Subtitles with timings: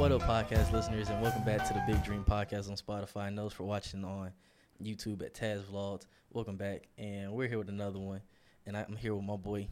[0.00, 3.28] What up, podcast listeners, and welcome back to the Big Dream Podcast on Spotify.
[3.28, 4.32] And those for watching on
[4.82, 6.88] YouTube at Taz Vlogs, welcome back.
[6.96, 8.22] And we're here with another one,
[8.64, 9.68] and I'm here with my boy.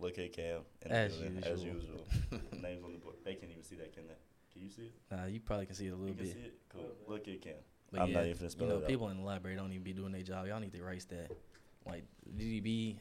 [0.00, 0.62] Look at Cam.
[0.80, 1.74] in the As building, As usual.
[1.74, 2.06] usual.
[2.62, 3.16] Names on the board.
[3.22, 4.14] They can't even see that, can they?
[4.50, 4.94] Can you see it?
[5.10, 6.32] Nah, you probably can see it a You little can bit.
[6.32, 6.54] see it?
[6.70, 6.92] Cool.
[7.06, 7.52] Look at Cam.
[7.92, 8.88] But I'm yeah, not even finna spell you know, it out.
[8.88, 10.46] people in the library don't even be doing their job.
[10.46, 11.30] Y'all need to erase that.
[11.86, 12.04] Like
[12.34, 12.96] DDB,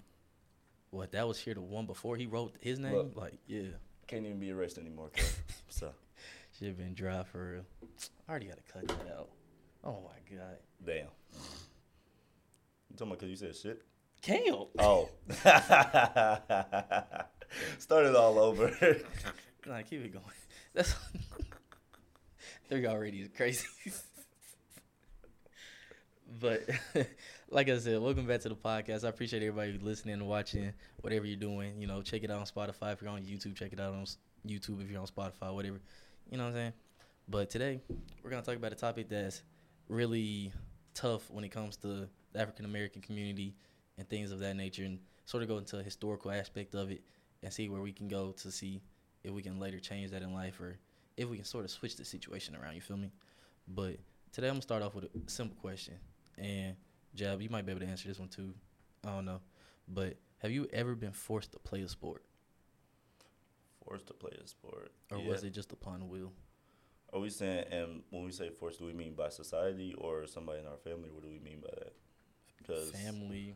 [0.92, 2.94] what that was here the one before he wrote his name.
[2.96, 3.16] Look.
[3.16, 3.62] like yeah,
[4.08, 5.26] Can't even be erased anymore, Cam.
[5.70, 5.92] so,
[6.58, 7.66] should have been dry for real.
[8.28, 9.30] I already got to cut that out.
[9.84, 11.08] Oh my god, damn.
[12.90, 13.84] You talking about because you said shit?
[14.22, 14.66] Cam.
[14.80, 15.10] Oh.
[17.78, 18.76] Started all over.
[19.66, 20.24] Nah, keep it going.
[20.74, 20.96] That's
[22.70, 23.68] three already is crazy.
[26.40, 26.62] but
[27.50, 29.04] like I said, welcome back to the podcast.
[29.04, 31.82] I appreciate everybody listening and watching, whatever you're doing.
[31.82, 33.58] You know, check it out on Spotify if you're on YouTube.
[33.58, 34.06] Check it out on
[34.48, 35.82] YouTube if you're on Spotify, whatever.
[36.30, 36.74] You know what I'm saying?
[37.30, 37.80] But today
[38.22, 39.44] we're gonna talk about a topic that's
[39.88, 40.52] really
[40.94, 43.56] tough when it comes to the African American community
[43.98, 47.02] and things of that nature, and sort of go into a historical aspect of it
[47.44, 48.82] and see where we can go to see
[49.24, 50.78] if we can later change that in life or
[51.16, 52.76] if we can sort of switch the situation around.
[52.76, 53.12] You feel me?
[53.68, 53.96] But
[54.34, 55.94] today I'm gonna start off with a simple question,
[56.38, 56.76] and
[57.16, 58.54] Jab, you might be able to answer this one too.
[59.06, 59.40] I don't know,
[59.88, 62.24] but have you ever been forced to play a sport,
[63.88, 64.92] forced to play a sport.
[65.12, 65.28] or Yeah.
[65.28, 66.34] was it just upon will?
[67.14, 70.60] Are we saying, and when we say forced, do we mean by society or somebody
[70.60, 71.10] in our family?
[71.10, 71.94] What do we mean by that?
[72.58, 73.56] Because Family.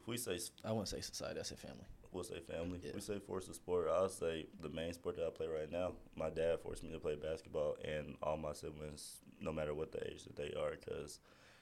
[0.00, 1.38] if we say I wouldn't say society.
[1.38, 1.84] I say family.
[2.10, 2.80] We'll say family.
[2.82, 2.92] Yeah.
[2.94, 3.88] We say forced to sport.
[3.88, 5.92] I'll say the main sport that I play right now.
[6.16, 10.04] My dad forced me to play basketball, and all my siblings, no matter what the
[10.10, 11.20] age that they are, because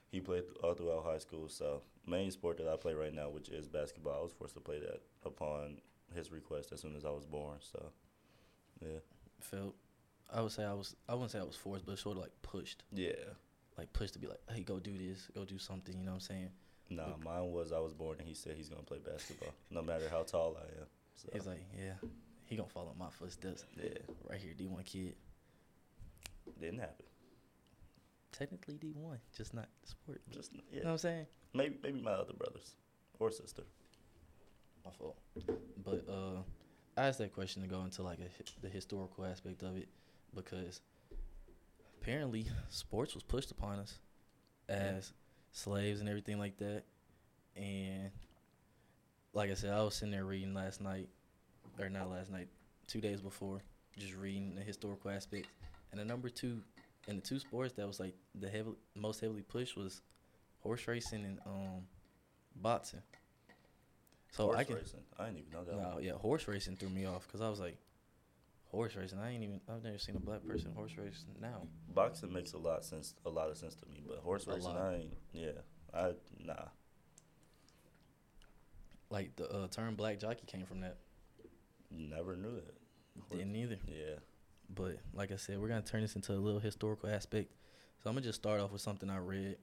[0.09, 1.48] he played all throughout high school.
[1.48, 4.61] So main sport that I play right now, which is basketball, I was forced to
[4.61, 5.81] play that upon
[6.14, 7.59] his request as soon as I was born.
[7.61, 7.91] So
[8.83, 8.99] yeah,
[9.41, 9.75] Felt.
[10.33, 10.97] I would say I was.
[11.09, 13.13] I wouldn't say I was forced, but sort of like pushed, yeah.
[13.79, 15.97] like pushed to be like, hey, go do this, go do something.
[15.97, 16.51] You know what I'm saying?
[16.91, 20.09] Nah, mine was I was born and he said he's gonna play basketball, no matter
[20.11, 20.87] how tall I am.
[21.15, 21.95] So He's like, yeah,
[22.45, 23.65] he gonna follow my footsteps.
[23.77, 23.89] yeah,
[24.28, 25.15] Right here, D1 kid.
[26.61, 27.06] didn't happen.
[28.33, 30.21] Technically D1, just not sport.
[30.31, 30.61] Just yeah.
[30.71, 31.27] You know what I'm saying?
[31.55, 32.75] maybe maybe my other brothers
[33.19, 33.62] or sister.
[34.84, 35.17] My fault.
[35.84, 36.43] But uh,
[36.97, 39.89] I asked that question to go into like a, the historical aspect of it
[40.34, 40.81] because
[42.01, 43.99] apparently sports was pushed upon us
[44.69, 45.12] as
[45.53, 46.83] slaves and everything like that.
[47.56, 48.11] And
[49.35, 51.09] like I said, I was sitting there reading last night,
[51.79, 52.49] or not last night,
[52.87, 53.61] two days before,
[53.99, 55.47] just reading the historical aspect.
[55.91, 56.61] And the number two,
[57.09, 60.01] and the two sports that was like the heavy, most heavily pushed was
[60.61, 61.83] horse racing and um,
[62.56, 63.03] boxing.
[64.37, 65.01] So Horse I can, racing.
[65.19, 65.77] I didn't even know that.
[65.77, 66.03] no, one.
[66.05, 67.79] yeah, horse racing threw me off because I was like,
[68.71, 69.19] horse racing.
[69.19, 69.61] I ain't even.
[69.69, 71.63] I've never seen a black person horse race now.
[71.95, 74.75] Boxing makes a lot sense, a lot of sense to me, but horse A racing,
[74.75, 74.77] lot.
[74.79, 75.15] I ain't.
[75.33, 75.53] Yeah,
[75.95, 76.13] I
[76.45, 76.55] nah.
[79.09, 80.97] Like the uh, term black jockey came from that.
[81.91, 82.75] Never knew that.
[83.29, 83.79] Horse- Didn't either.
[83.87, 84.17] Yeah,
[84.75, 87.53] But like I said, we're gonna turn this into a little historical aspect.
[88.03, 89.57] So I'm gonna just start off with something I read,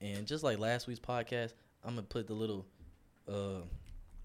[0.00, 1.52] and just like last week's podcast,
[1.84, 2.64] I'm gonna put the little,
[3.28, 3.62] uh,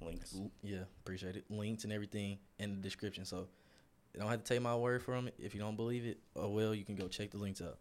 [0.01, 0.35] links.
[0.63, 3.25] yeah, appreciate it, links and everything in the description.
[3.25, 3.47] So
[4.13, 5.35] you don't have to take my word from it.
[5.39, 7.78] If you don't believe it, oh well, you can go check the links out.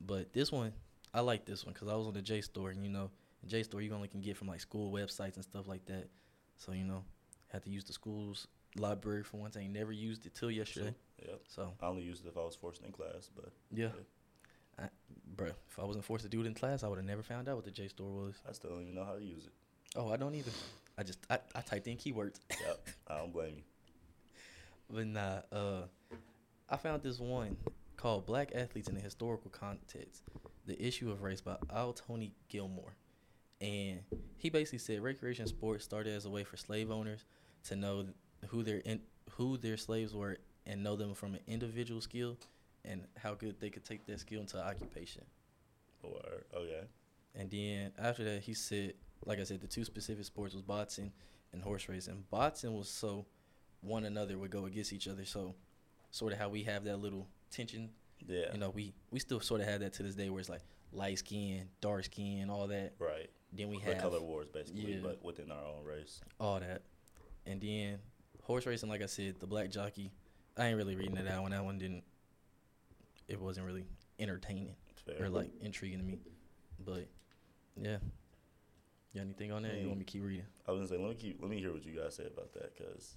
[0.00, 0.72] But this one,
[1.12, 3.10] I like this one because I was on the JSTOR, and you know,
[3.46, 6.08] JSTOR you only can get from like school websites and stuff like that.
[6.56, 7.04] So you know,
[7.48, 9.56] had to use the school's library for once.
[9.56, 10.94] I never used it till yesterday.
[11.26, 11.40] Yep.
[11.48, 13.88] So I only used it if I was forced in class, but yeah.
[14.78, 14.84] I,
[15.34, 17.48] bruh, if I wasn't forced to do it in class, I would have never found
[17.48, 18.34] out what the JSTOR was.
[18.48, 19.52] I still don't even know how to use it.
[19.96, 20.52] Oh, I don't either.
[20.98, 22.40] I just I, I typed in keywords.
[22.50, 23.62] Yep, I don't blame you.
[24.90, 25.82] But nah, uh,
[26.68, 27.56] I found this one
[27.96, 30.24] called "Black Athletes in a Historical Context:
[30.66, 32.96] The Issue of Race" by Al Tony Gilmore,
[33.60, 34.00] and
[34.36, 37.24] he basically said recreation sports started as a way for slave owners
[37.64, 38.06] to know
[38.48, 39.00] who their in,
[39.30, 42.36] who their slaves were and know them from an individual skill
[42.84, 45.24] and how good they could take that skill into occupation.
[46.02, 46.84] Or okay,
[47.34, 48.94] And then after that, he said,
[49.24, 51.12] like I said, the two specific sports was boxing
[51.52, 52.24] and horse racing.
[52.30, 53.26] Boxing was so
[53.80, 55.24] one another would go against each other.
[55.24, 55.54] So
[56.10, 57.90] sort of how we have that little tension.
[58.26, 60.48] yeah, You know, we we still sort of have that to this day where it's
[60.48, 62.94] like light skin, dark skin, all that.
[62.98, 63.30] right.
[63.52, 65.00] Then we The have color wars, basically, Yeah.
[65.02, 66.20] but within our own race.
[66.40, 66.82] all that.
[67.46, 67.98] And then
[68.42, 70.10] horse racing, like I said, the black jockey.
[70.56, 71.52] I ain't really reading that one.
[71.52, 72.02] That one didn't.
[73.28, 73.84] It wasn't really
[74.18, 74.74] entertaining
[75.06, 75.22] fair.
[75.24, 76.18] or like intriguing to me.
[76.84, 77.08] But
[77.80, 77.98] yeah,
[79.12, 79.76] you got anything on that?
[79.76, 80.46] You want me to keep reading?
[80.66, 82.52] I was gonna say, let me keep, let me hear what you guys say about
[82.54, 83.16] that, cause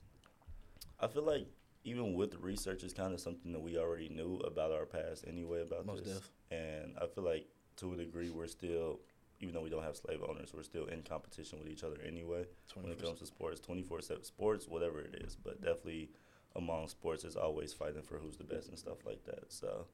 [0.99, 1.47] I feel like
[1.83, 5.25] even with the research, it's kind of something that we already knew about our past
[5.27, 6.13] anyway about Most this.
[6.19, 6.29] def.
[6.51, 7.47] And I feel like
[7.77, 8.99] to a degree, we're still,
[9.39, 12.45] even though we don't have slave owners, we're still in competition with each other anyway
[12.75, 13.59] when it comes to sports.
[13.59, 16.11] Twenty four seven sports, whatever it is, but definitely
[16.55, 19.51] among sports, is always fighting for who's the best and stuff like that.
[19.51, 19.87] So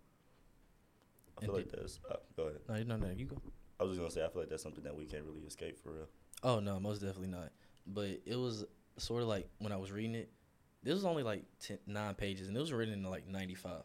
[1.38, 2.00] I feel like that's.
[2.10, 2.88] Uh, go ahead.
[2.88, 3.14] No, no, no.
[3.16, 3.38] You go.
[3.80, 5.80] I was just gonna say I feel like that's something that we can't really escape
[5.80, 6.08] for real.
[6.44, 7.52] Oh no, most definitely not.
[7.86, 8.66] But it was
[8.98, 10.32] sort of like when I was reading it.
[10.84, 13.84] This was only like 10, nine pages, and it was written in like ninety five.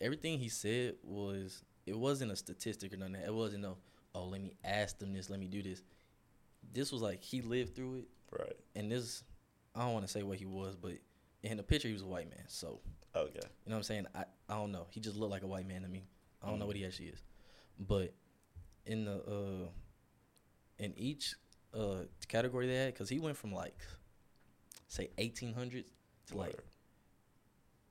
[0.00, 3.16] Everything he said was it wasn't a statistic or nothing.
[3.16, 3.76] It wasn't no.
[4.14, 5.30] Oh, let me ask them this.
[5.30, 5.82] Let me do this.
[6.72, 8.08] This was like he lived through it,
[8.38, 8.56] right.
[8.74, 9.24] and this.
[9.74, 10.92] I don't want to say what he was, but
[11.42, 12.44] in the picture he was a white man.
[12.48, 12.80] So
[13.16, 13.40] Okay.
[13.64, 14.06] You know what I'm saying?
[14.14, 14.86] I, I don't know.
[14.90, 16.04] He just looked like a white man to me.
[16.46, 16.68] I don't know Mm.
[16.68, 17.22] what he actually is.
[17.78, 18.14] But
[18.86, 19.68] in the uh
[20.78, 21.34] in each
[21.74, 23.78] uh category they had, because he went from like
[24.88, 25.90] say 1800s
[26.28, 26.58] to like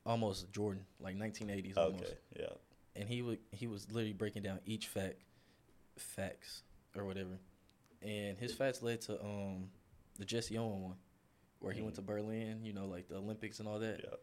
[0.04, 2.04] almost Jordan, like 1980s almost.
[2.04, 2.14] Okay.
[2.40, 2.46] Yeah.
[3.00, 5.22] And he would he was literally breaking down each fact,
[5.98, 6.62] facts
[6.96, 7.38] or whatever,
[8.02, 9.68] and his facts led to um
[10.18, 10.96] the Jesse Owen one,
[11.58, 11.96] where he went Mhm.
[11.96, 14.16] to Berlin, you know, like the Olympics and all that Yeah.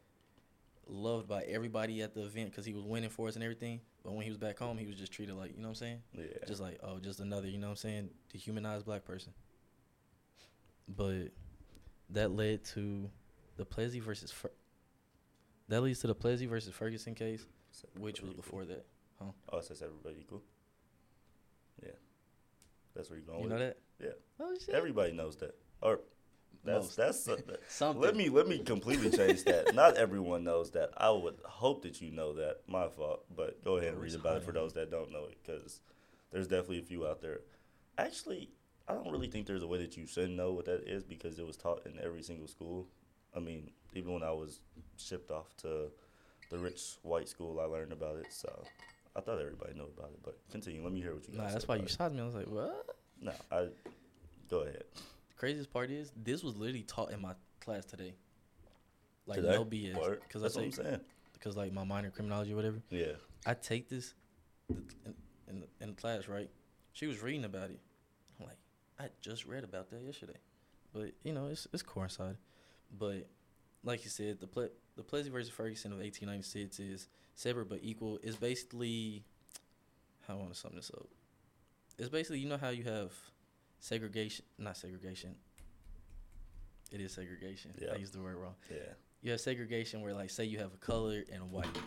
[0.88, 3.80] Loved by everybody at the event because he was winning for us and everything.
[4.04, 5.76] But when he was back home, he was just treated like, you know what I'm
[5.76, 6.00] saying?
[6.14, 6.26] Yeah.
[6.48, 8.10] Just like, oh, just another, you know what I'm saying?
[8.32, 9.34] Dehumanized black person.
[10.88, 11.30] But
[12.10, 13.10] that led to
[13.56, 14.52] the Plessy versus Fer-
[15.70, 17.46] that leads to the Plessy versus Ferguson case,
[17.98, 18.86] which was before that.
[19.16, 19.36] equal?
[19.52, 20.42] Oh, it says everybody equal.
[21.82, 21.92] Yeah.
[22.96, 23.44] That's where you're going.
[23.44, 23.78] you know it?
[24.00, 24.06] that?
[24.06, 24.12] Yeah.
[24.46, 24.76] Oh shit.
[24.76, 25.56] Everybody knows that.
[25.82, 26.02] Or
[26.64, 26.98] that's Most.
[26.98, 28.02] that's that- Something.
[28.02, 29.74] let me let me completely change that.
[29.76, 30.92] Not everyone knows that.
[30.98, 32.62] I would hope that you know that.
[32.68, 35.38] My fault, but go ahead and read about it for those that don't know it,
[35.44, 35.82] because
[36.32, 37.40] there's definitely a few out there.
[37.98, 38.50] Actually,
[38.88, 41.38] I don't really think there's a way that you should know what that is because
[41.40, 42.88] it was taught in every single school.
[43.36, 44.60] I mean, even when I was
[44.98, 45.92] shipped off to
[46.50, 48.28] the rich white school, I learned about it.
[48.32, 48.64] So
[49.16, 50.20] I thought everybody knew about it.
[50.24, 50.84] But continue.
[50.84, 51.38] Let me hear what you.
[51.38, 52.22] Nah, that's why you shot me.
[52.22, 52.96] I was like, what?
[53.22, 53.68] No, I.
[54.50, 54.84] Go ahead.
[55.36, 58.14] The craziest part is this was literally taught in my class today.
[59.26, 59.52] Like Today?
[59.54, 60.20] no BS.
[60.22, 61.00] Because I That's what I'm saying.
[61.34, 62.82] because like my minor criminology or whatever.
[62.90, 63.14] Yeah.
[63.46, 64.14] I take this
[64.70, 65.14] in,
[65.48, 66.50] in, in class, right?
[66.94, 67.80] She was reading about it.
[68.40, 68.58] I'm like,
[69.00, 70.38] I just read about that yesterday,
[70.94, 72.38] but you know, it's it's coincide.
[72.98, 73.28] But
[73.84, 78.20] like you said, the ple- the Plessy versus Ferguson of 1896 is separate but equal.
[78.24, 79.24] It's basically
[80.28, 81.08] how I want to sum this up.
[81.98, 83.12] It's basically you know how you have
[83.84, 85.36] segregation, not segregation.
[86.92, 87.74] It is segregation.
[87.80, 87.90] Yeah.
[87.94, 88.78] I used the word wrong Yeah.
[89.22, 91.78] you have segregation where like say you have a color and a white.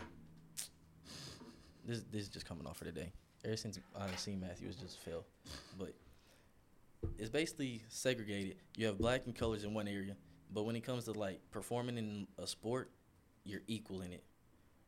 [1.86, 3.12] This this is just coming off for today.
[3.44, 5.24] Ever since I've seen Matthew, it's just fell.
[5.78, 5.94] But
[7.18, 8.56] it's basically segregated.
[8.76, 10.16] You have black and colors in one area,
[10.52, 12.90] but when it comes to like performing in a sport,
[13.44, 14.24] you're equal in it.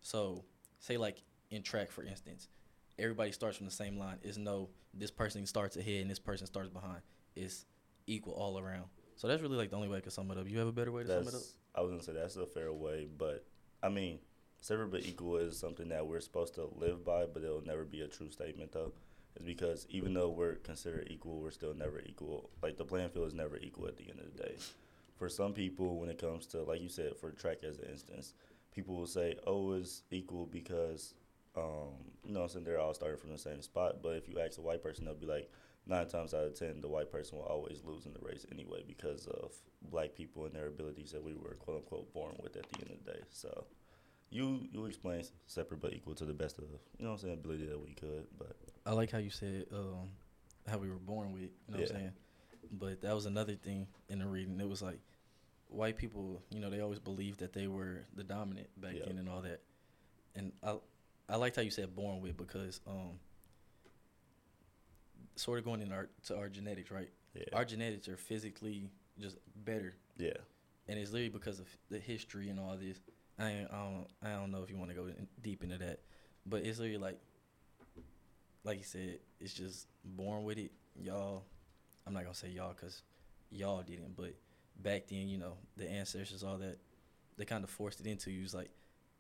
[0.03, 0.45] So
[0.81, 2.49] say like in track for instance,
[2.99, 4.19] everybody starts from the same line.
[4.23, 7.01] It's no this person starts ahead and this person starts behind.
[7.37, 7.65] It's
[8.07, 8.85] equal all around.
[9.17, 10.49] So that's really like the only way I can sum it up.
[10.49, 11.43] You have a better way to sum it up?
[11.75, 13.45] I was gonna say that's a fair way, but
[13.83, 14.19] I mean,
[14.61, 18.01] separate but equal is something that we're supposed to live by, but it'll never be
[18.03, 18.93] a true statement though.
[19.37, 22.51] Is because even though we're considered equal, we're still never equal.
[22.63, 24.55] Like the playing field is never equal at the end of the day.
[25.17, 28.35] For some people, when it comes to like you said, for track as an instance,
[28.75, 31.15] people will say, "Oh, it's equal because."
[31.59, 31.95] Um,
[32.25, 34.03] you know, what I'm saying they're all starting from the same spot.
[34.03, 35.51] But if you ask a white person, they'll be like,
[35.87, 38.83] nine times out of ten, the white person will always lose in the race anyway
[38.87, 39.53] because of
[39.91, 42.91] black people and their abilities that we were quote unquote born with at the end
[42.99, 43.21] of the day.
[43.31, 43.65] So
[44.31, 46.65] you you explain separate but equal to the best of
[46.99, 49.67] you know what I'm saying ability that we could, but I like how you said
[49.73, 50.11] um,
[50.67, 51.43] how we were born with.
[51.43, 51.87] You know what I'm Yeah.
[52.01, 52.13] saying?
[52.73, 54.61] But that was another thing in the reading.
[54.61, 54.99] It was like
[55.69, 56.43] white people.
[56.51, 59.05] You know, they always believed that they were the dominant back Yeah.
[59.07, 59.63] then and all that.
[60.35, 60.77] And I
[61.29, 63.19] I liked how you said born with because um,
[65.37, 67.11] sort of going in our to our genetics, right?
[67.35, 70.33] yeah, Our genetics are physically just better, yeah,
[70.89, 72.99] and it's literally because of the history and all this.
[73.39, 75.79] I ain't, I don't I don't know if you want to go in, deep into
[75.79, 76.01] that,
[76.47, 77.19] but it's literally like
[78.65, 80.73] like you said, it's just born with it.
[81.01, 81.45] Y'all,
[82.07, 83.03] I'm not gonna say y'all because
[83.51, 84.35] y'all didn't, but
[84.83, 86.79] back then, you know, the ancestors, all that,
[87.37, 88.43] they kind of forced it into you.
[88.43, 88.71] It's like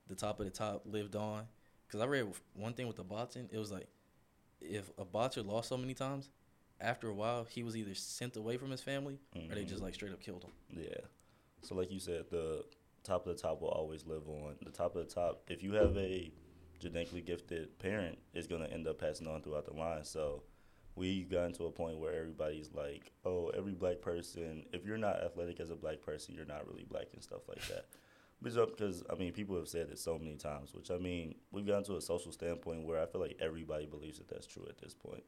[0.08, 1.46] the top of the top lived on.
[1.88, 3.88] Because I read one thing with the boxing, it was like
[4.60, 6.28] if a boxer lost so many times,
[6.80, 9.84] after a while, he was either sent away from his family or they just mm-hmm.
[9.84, 10.52] like straight up killed him.
[10.76, 11.00] yeah.
[11.62, 12.64] So like you said, the
[13.02, 14.56] top of the top will always live on.
[14.62, 16.30] The top of the top, if you have a
[16.78, 20.04] genetically gifted parent, is gonna end up passing on throughout the line.
[20.04, 20.42] So
[20.94, 25.22] we got to a point where everybody's like, oh, every black person, if you're not
[25.22, 27.86] athletic as a black person, you're not really black and stuff like that.
[28.42, 31.84] Because I mean, people have said it so many times, which I mean, we've gotten
[31.84, 34.94] to a social standpoint where I feel like everybody believes that that's true at this
[34.94, 35.24] point,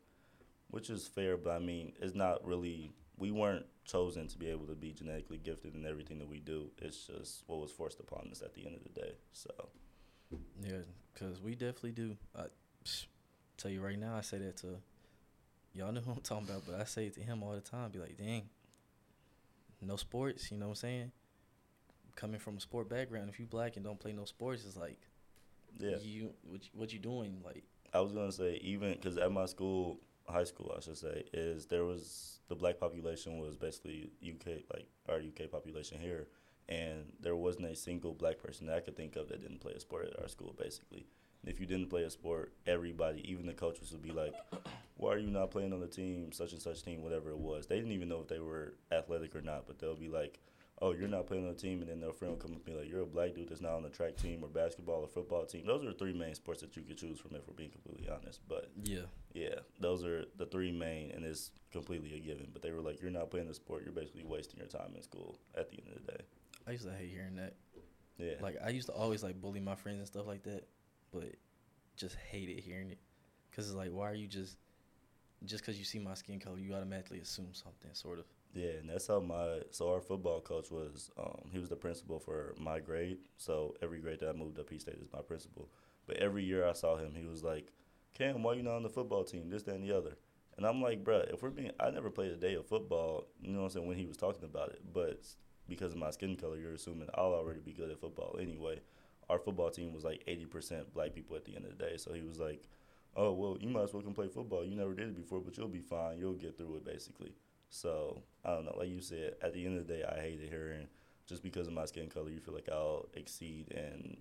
[0.71, 1.37] which is fair.
[1.37, 2.93] But I mean, it's not really.
[3.19, 6.71] We weren't chosen to be able to be genetically gifted in everything that we do.
[6.79, 9.13] It's just what was forced upon us at the end of the day.
[9.33, 9.51] So.
[10.63, 10.79] Yeah,
[11.13, 12.17] because we definitely do.
[12.35, 12.45] I
[12.85, 13.07] psh,
[13.59, 14.79] tell you right now, I say that to
[15.75, 17.91] y'all know who I'm talking about, but I say it to him all the time.
[17.91, 18.49] Be like, dang,
[19.81, 20.51] no sports.
[20.51, 21.13] You know what I'm saying?
[22.21, 25.01] Coming from a sport background, if you black and don't play no sports, it's like,
[25.79, 27.39] yeah, you what you, what you doing?
[27.43, 31.25] Like, I was gonna say even because at my school, high school, I should say,
[31.33, 36.29] is there was the black population was basically UK like our UK population here,
[36.69, 39.73] and there wasn't a single black person that I could think of that didn't play
[39.73, 40.55] a sport at our school.
[40.59, 41.07] Basically,
[41.41, 44.35] and if you didn't play a sport, everybody, even the coaches, would be like,
[44.99, 47.67] "Why are you not playing on the team, such and such team, whatever it was?"
[47.67, 50.39] They didn't even know if they were athletic or not, but they'll be like,
[50.83, 52.65] "Oh, you're not playing on the team," and then their friend will come up and
[52.65, 55.09] be like, "You're a black dude that's not on the track team or basketball or
[55.09, 57.55] football team." Those are the three main sports that you could choose from, if we're
[57.55, 58.41] being completely honest.
[58.49, 62.49] But yeah, yeah, those are the three main, and it's completely a given.
[62.53, 63.83] But they were like, "You're not playing the sport.
[63.85, 66.25] You're basically wasting your time in school." At the end of the day.
[66.67, 67.55] I used to hate hearing that.
[68.19, 68.35] Yeah.
[68.41, 70.69] Like I used to always like bully my friends and stuff like that,
[71.11, 71.35] but
[71.97, 72.99] just hated hearing it,
[73.53, 74.57] cause it's like, why are you just,
[75.45, 78.25] just cause you see my skin color, you automatically assume something, sort of.
[78.53, 81.11] Yeah, and that's how my so our football coach was.
[81.19, 83.19] Um, he was the principal for my grade.
[83.37, 85.69] So every grade that I moved up, he stayed as my principal.
[86.07, 87.73] But every year I saw him, he was like,
[88.15, 89.51] "Cam, why you not on the football team?
[89.51, 90.17] This, that, and the other."
[90.57, 93.27] And I'm like, "Bruh, if we're being, I never played a day of football.
[93.41, 93.87] You know what I'm saying?
[93.87, 95.23] When he was talking about it, but
[95.69, 98.81] because of my skin color, you're assuming I'll already be good at football anyway.
[99.29, 101.97] Our football team was like 80% black people at the end of the day.
[101.99, 102.65] So he was like,
[103.17, 104.65] "Oh well, you might as well come play football.
[104.65, 106.19] You never did it before, but you'll be fine.
[106.19, 107.33] You'll get through it, basically."
[107.71, 108.75] So I don't know.
[108.77, 110.89] Like you said, at the end of the day, I hated hearing
[111.27, 114.17] just because of my skin color, you feel like I'll exceed in,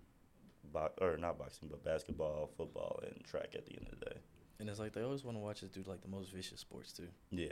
[0.71, 4.17] bo- or not boxing, but basketball, football, and track at the end of the day.
[4.59, 6.91] And it's like they always want to watch us do like the most vicious sports
[6.93, 7.07] too.
[7.31, 7.47] Yeah,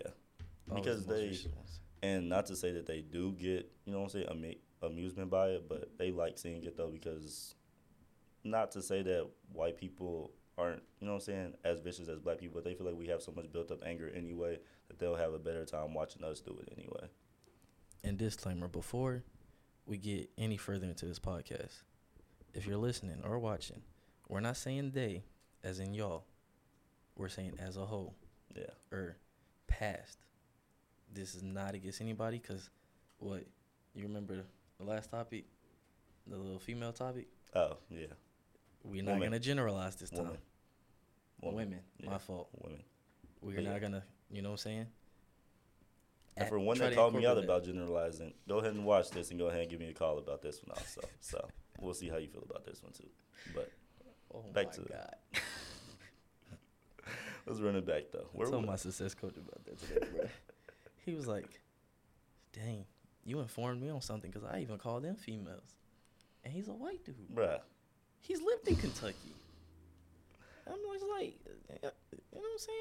[0.69, 1.79] Always because the they vicious ones.
[2.03, 5.29] and not to say that they do get you know what I'm saying ama- amusement
[5.31, 7.55] by it, but they like seeing it though because
[8.43, 12.19] not to say that white people aren't you know what I'm saying as vicious as
[12.19, 14.99] black people, but they feel like we have so much built up anger anyway that
[14.99, 17.07] they'll have a better time watching us do it anyway.
[18.03, 19.23] And disclaimer before
[19.85, 21.81] we get any further into this podcast,
[22.53, 23.81] if you're listening or watching,
[24.29, 25.23] we're not saying they,
[25.63, 26.23] as in y'all.
[27.15, 28.15] We're saying as a whole
[28.55, 28.71] Yeah.
[28.91, 29.17] or
[29.67, 30.17] past.
[31.13, 32.69] This is not against anybody because
[33.19, 33.43] what
[33.95, 34.43] you remember
[34.77, 35.45] the last topic,
[36.27, 37.27] the little female topic.
[37.55, 38.07] Oh yeah.
[38.89, 40.37] We're not gonna generalize this time.
[41.41, 41.55] Woman.
[41.55, 42.09] Women, Yeah.
[42.09, 42.49] my fault.
[42.63, 42.83] Women.
[43.41, 44.87] We're But not gonna, you know what I'm saying?
[46.35, 48.85] And for one try that to called me out incorporate about generalizing, go ahead and
[48.85, 51.01] watch this and go ahead and give me a call about this one also.
[51.19, 51.47] So
[51.79, 53.09] we'll see how you feel about this one too.
[53.53, 54.13] But that.
[54.33, 55.15] Oh back my to the- god!
[57.45, 58.19] let's run it back though.
[58.33, 60.27] I Where told my success coach about that today, bro.
[61.05, 61.61] he was like,
[62.53, 62.85] "Dang,
[63.25, 65.75] you informed me on something because I even called them females."
[66.43, 67.15] And he's a white dude.
[67.33, 67.59] Bruh.
[68.21, 69.33] He's lived in Kentucky.
[70.67, 71.39] I'm just like,
[71.83, 72.79] uh, you know what I'm saying?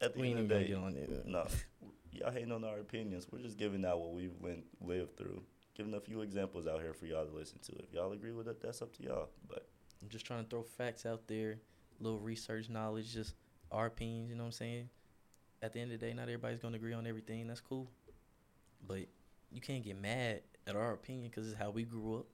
[0.00, 1.26] At the we end even of the day, on it.
[1.26, 1.46] no,
[2.12, 3.26] y'all hating on our opinions.
[3.30, 5.42] We're just giving out what we've went, lived through,
[5.76, 7.72] giving a few examples out here for y'all to listen to.
[7.82, 9.28] If y'all agree with it, that's up to y'all.
[9.48, 9.66] But
[10.02, 11.58] I'm just trying to throw facts out there,
[12.00, 13.34] little research knowledge, just
[13.70, 14.30] our opinions.
[14.30, 14.88] You know what I'm saying?
[15.62, 17.46] At the end of the day, not everybody's gonna agree on everything.
[17.48, 17.90] That's cool,
[18.86, 19.00] but
[19.50, 22.26] you can't get mad at our opinion because it's how we grew up,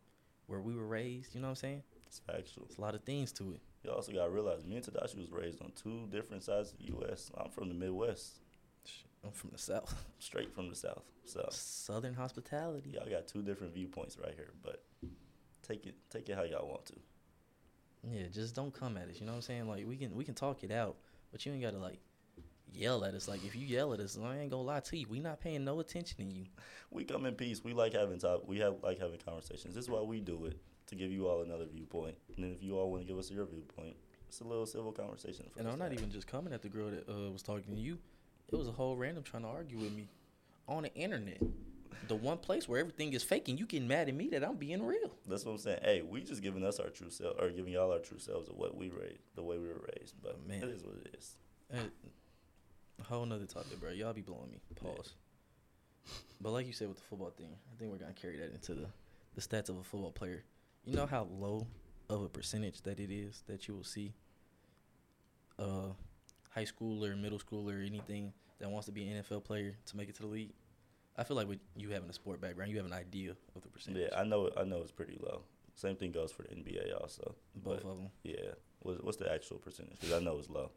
[0.46, 1.34] where we were raised.
[1.34, 1.82] You know what I'm saying?
[2.14, 2.66] It's factual.
[2.66, 3.60] There's a lot of things to it.
[3.82, 6.78] You also got to realize, me and Tadashi was raised on two different sides of
[6.78, 7.30] the U.S.
[7.36, 8.40] I'm from the Midwest,
[9.24, 11.02] I'm from the south, straight from the South.
[11.26, 12.90] So Southern hospitality.
[12.90, 14.50] y'all got two different viewpoints right here.
[14.62, 14.84] But
[15.66, 16.94] take it, take it how y'all want to.
[18.10, 19.18] Yeah, just don't come at us.
[19.18, 19.68] You know what I'm saying?
[19.68, 20.96] Like we can we can talk it out,
[21.32, 21.98] but you ain't gotta like
[22.70, 23.26] yell at us.
[23.26, 25.06] Like if you yell at us, I ain't gonna lie to you.
[25.08, 26.44] We not paying no attention to you.
[26.90, 27.64] We come in peace.
[27.64, 28.46] We like having talk.
[28.46, 29.74] We have like having conversations.
[29.74, 30.58] This is why we do it
[30.96, 32.14] to give you all another viewpoint.
[32.36, 33.96] And then if you all want to give us your viewpoint,
[34.28, 35.46] it's a little civil conversation.
[35.52, 35.98] For And I'm not have.
[35.98, 37.98] even just coming at the girl that uh, was talking to you.
[38.52, 40.08] It was a whole random trying to argue with me
[40.68, 41.40] on the internet.
[42.08, 44.56] The one place where everything is fake and you getting mad at me that I'm
[44.56, 45.10] being real.
[45.26, 45.78] That's what I'm saying.
[45.82, 48.56] Hey, we just giving us our true self, or giving y'all our true selves of
[48.56, 50.14] what we raised, the way we were raised.
[50.22, 50.62] But Man.
[50.62, 51.36] it is what it is.
[51.72, 51.78] Uh,
[53.00, 53.90] a whole nother topic, bro.
[53.90, 54.60] Y'all be blowing me.
[54.74, 55.14] Pause.
[56.40, 58.74] But like you said with the football thing, I think we're gonna carry that into
[58.74, 58.86] the,
[59.34, 60.44] the stats of a football player.
[60.84, 61.66] You know how low
[62.10, 64.12] of a percentage that it is that you will see
[65.58, 65.88] a
[66.50, 70.14] high schooler, middle schooler, anything that wants to be an NFL player to make it
[70.16, 70.52] to the league.
[71.16, 73.68] I feel like with you having a sport background, you have an idea of the
[73.68, 74.08] percentage.
[74.10, 74.50] Yeah, I know.
[74.56, 75.42] I know it's pretty low.
[75.74, 77.34] Same thing goes for the NBA also.
[77.54, 78.10] both but- of them.
[78.22, 78.52] Yeah.
[78.80, 79.98] What's, what's the actual percentage?
[79.98, 80.70] Because I know it's low.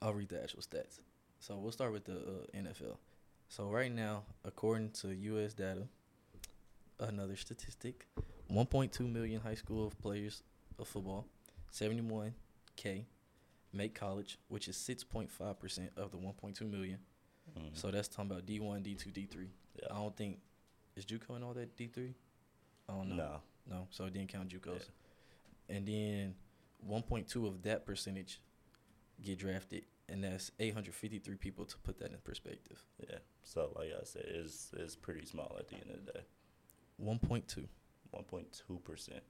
[0.00, 1.00] I'll read the actual stats.
[1.38, 2.96] So we'll start with the uh, NFL.
[3.48, 5.52] So right now, according to U.S.
[5.52, 5.82] data,
[6.98, 8.06] another statistic,
[8.50, 10.42] 1.2 million high school players
[10.78, 11.26] of football,
[11.72, 13.04] 71k
[13.72, 16.98] make college, which is 6.5 percent of the 1.2 million.
[17.56, 17.76] Mhm.
[17.76, 19.48] So that's talking about D1, D2, D3.
[19.80, 19.88] yeah.
[19.90, 20.40] I don't think
[20.96, 22.14] is JUCO and all that D3.
[22.88, 23.16] I don't know.
[23.16, 23.40] No.
[23.68, 24.88] No, so it didn't count JUCOs.
[25.68, 26.34] And then
[26.88, 28.40] 1.2 of that percentage
[29.22, 32.82] get drafted, and that's 853 people to put that in perspective.
[33.08, 33.18] Yeah.
[33.44, 36.24] So like I said, it's it's pretty small at the end of the day.
[37.00, 37.68] 1.2.
[38.10, 39.22] One point two percent.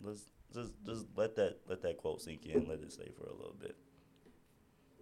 [0.00, 2.66] Let's just just let that let that quote sink in.
[2.68, 3.76] Let it stay for a little bit.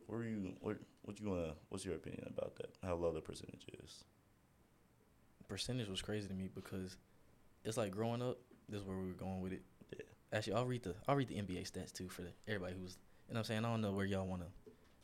[0.07, 0.52] Where are you?
[0.61, 1.54] What what you wanna?
[1.69, 2.71] What's your opinion about that?
[2.83, 4.04] How low the percentage is?
[5.49, 6.97] Percentage was crazy to me because
[7.64, 8.38] it's like growing up.
[8.69, 9.62] This is where we were going with it.
[9.92, 10.37] Yeah.
[10.38, 12.97] Actually, I'll read the I'll read the NBA stats too for the, everybody who's.
[13.28, 13.64] You know I'm saying?
[13.64, 14.49] I don't know where y'all want to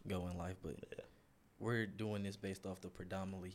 [0.09, 1.05] go in life, but Yeah.
[1.59, 3.55] we're doing this based off the predominantly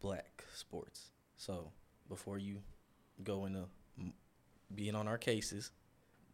[0.00, 1.10] black sports.
[1.36, 1.72] So
[2.08, 2.62] before you
[3.24, 3.66] go into
[4.74, 5.72] being on our cases,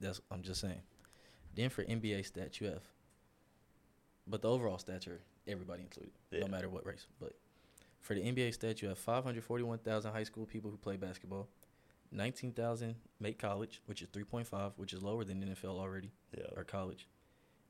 [0.01, 0.83] that's I'm just saying.
[1.55, 2.83] Then for NBA stats, you have,
[4.27, 6.41] but the overall stats are everybody included, Yeah.
[6.41, 7.07] no matter what race.
[7.19, 7.35] But
[8.01, 11.49] for the NBA stats, you have 541,000 high school people who play basketball,
[12.13, 16.47] 19,000 make college, which is 3.5, which is lower than NFL already Yeah.
[16.57, 17.09] or college.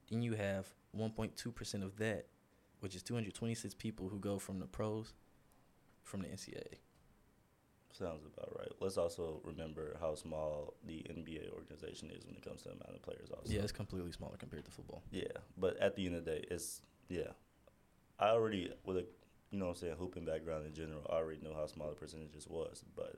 [0.09, 2.27] Then you have 1.2% of that,
[2.81, 5.15] which is 226 people who go from the pros
[6.03, 6.79] from the NCAA.
[7.99, 8.69] Sounds about right.
[8.81, 12.95] Let's also remember how small the NBA organization is when it comes to the amount
[12.95, 13.31] of players.
[13.31, 13.51] Also.
[13.51, 15.03] Yeah, it's completely smaller compared to football.
[15.11, 15.25] Yeah,
[15.57, 17.33] but at the end of the day, it's yeah.
[18.19, 19.07] I already with a
[19.51, 21.95] you know what I'm saying hooping background in general, I already know how small the
[21.95, 23.17] percentages was, but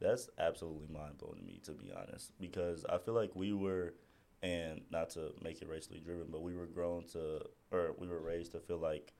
[0.00, 3.94] that's absolutely mind blowing to me to be honest because I feel like we were
[4.42, 8.20] and not to make it racially driven, but we were grown to or we were
[8.20, 9.14] raised to feel like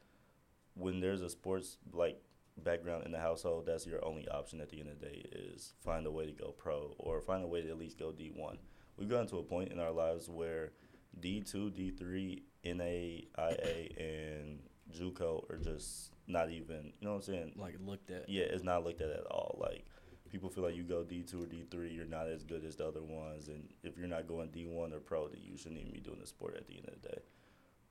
[0.74, 2.20] when there's a sports like
[2.62, 5.74] background in the household, that's your only option at the end of the day is
[5.84, 8.32] find a way to go pro or find a way to at least go D
[8.34, 8.58] one.
[8.96, 10.72] We've gotten to a point in our lives where
[11.18, 14.60] D two, D three, NAIA, and
[14.92, 16.92] JUCO are just not even.
[17.00, 17.52] You know what I'm saying?
[17.56, 18.28] Like looked at.
[18.28, 19.58] Yeah, it's not looked at at all.
[19.60, 19.84] Like
[20.30, 22.76] people feel like you go D two or D three, you're not as good as
[22.76, 25.80] the other ones, and if you're not going D one or pro, then you shouldn't
[25.80, 27.22] even be doing the sport at the end of the day.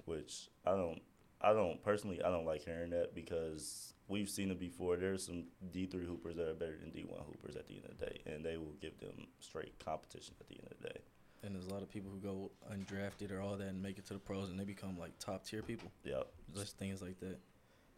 [0.06, 1.02] Which I don't,
[1.42, 4.98] I don't personally, I don't like hearing that because we've seen it before.
[4.98, 7.86] There's some D three hoopers that are better than D one hoopers at the end
[7.86, 10.90] of the day, and they will give them straight competition at the end of the
[10.90, 11.00] day.
[11.44, 14.06] And there's a lot of people who go undrafted or all that and make it
[14.06, 15.92] to the pros and they become like top tier people.
[16.06, 16.28] Yep.
[16.56, 17.38] Just things like that.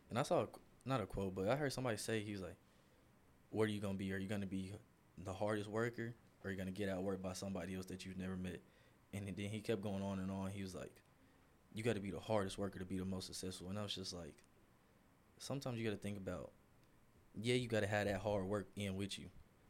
[0.09, 0.47] And I saw, a,
[0.83, 2.55] not a quote, but I heard somebody say, he was like,
[3.51, 4.11] what are you going to be?
[4.13, 4.73] Are you going to be
[5.23, 8.17] the hardest worker or are you going to get outworked by somebody else that you've
[8.17, 8.61] never met?
[9.13, 10.49] And then he kept going on and on.
[10.49, 10.91] He was like,
[11.71, 13.69] you got to be the hardest worker to be the most successful.
[13.69, 14.33] And I was just like,
[15.39, 16.51] sometimes you got to think about,
[17.33, 19.25] yeah, you got to have that hard work in with you,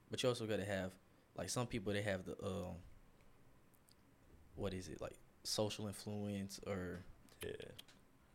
[0.10, 0.92] but you also got to have,
[1.38, 2.76] like some people, they have the, um,
[4.56, 7.04] what is it, like social influence or
[7.44, 7.52] Yeah.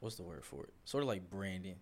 [0.01, 0.73] what's the word for it?
[0.85, 1.77] Sort of like branding.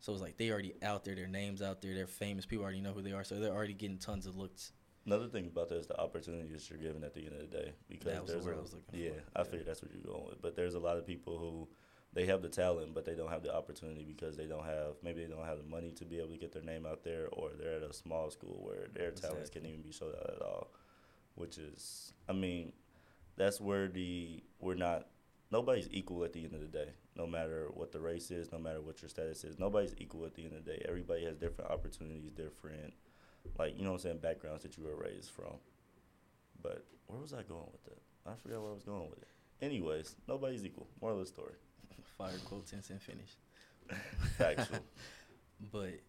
[0.00, 2.44] So it's like they already out there, their names out there, they're famous.
[2.44, 4.72] People already know who they are, so they're already getting tons of looks.
[5.06, 7.72] Another thing about that is the opportunities you're given at the end of the day.
[7.88, 9.40] Because That was the word a, I was looking yeah, for.
[9.40, 10.40] I figured that's what you're going with.
[10.42, 11.68] But there's a lot of people who
[12.14, 15.24] they have the talent, but they don't have the opportunity because they don't have maybe
[15.24, 17.50] they don't have the money to be able to get their name out there, or
[17.58, 20.68] they're at a small school where their talents can't even be showed out at all.
[21.34, 22.72] Which is, I mean,
[23.36, 25.06] that's where the we're not.
[25.50, 26.88] Nobody's equal at the end of the day.
[27.16, 30.34] No matter what the race is, no matter what your status is, nobody's equal at
[30.34, 30.82] the end of the day.
[30.88, 32.94] Everybody has different opportunities, different,
[33.58, 35.54] like you know what I'm saying, backgrounds that you were raised from.
[36.62, 38.00] But where was I going with that?
[38.26, 39.28] I forgot where I was going with it.
[39.60, 40.88] Anyways, nobody's equal.
[41.00, 41.54] Moral of the story.
[42.18, 43.36] Fire quote tense and finish.
[44.38, 44.80] Factual.
[45.72, 46.00] But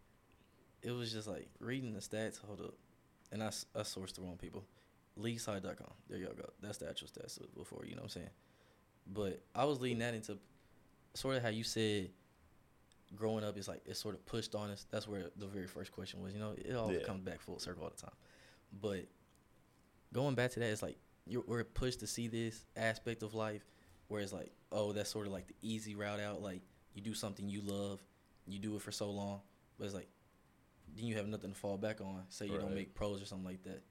[0.81, 2.39] it was just like reading the stats.
[2.43, 2.73] Hold up,
[3.31, 4.63] and I, I sourced the wrong people.
[5.15, 5.93] Leagueside.com.
[6.09, 6.49] There y'all go.
[6.59, 7.85] That's the actual stats before.
[7.85, 8.29] You know what I'm saying?
[9.05, 10.39] But I was leading that into
[11.13, 12.09] sort of how you said
[13.15, 14.87] growing up is like it's sort of pushed on us.
[14.89, 16.33] That's where the very first question was.
[16.33, 17.03] You know, it all Yeah.
[17.03, 18.15] comes back full circle all the time.
[18.81, 19.05] But
[20.13, 23.63] going back to that, it's like you're, we're pushed to see this aspect of life
[24.07, 26.41] where it's like, oh, that's sort of like the easy route out.
[26.41, 26.61] Like
[26.93, 28.01] you do something you love,
[28.47, 29.41] you do it for so long,
[29.77, 30.07] but it's like
[30.95, 32.23] then you have nothing to fall back on.
[32.29, 33.81] Say you don't make pros or something like that,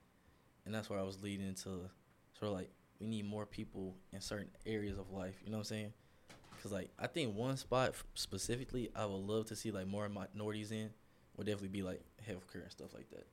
[0.64, 1.90] and that's where I was leading to sort
[2.42, 2.70] of like
[3.00, 5.36] we need more people in certain areas of life.
[5.44, 5.92] You know what I'm saying?
[6.62, 10.70] Cause like I think one spot specifically I would love to see like more minorities
[10.70, 10.90] in
[11.36, 13.26] would definitely be like healthcare and stuff like that,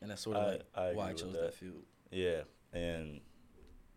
[0.00, 1.40] and that's sort of I- like I why I chose that.
[1.42, 1.54] that.
[1.54, 1.82] field.
[2.12, 3.20] Yeah, and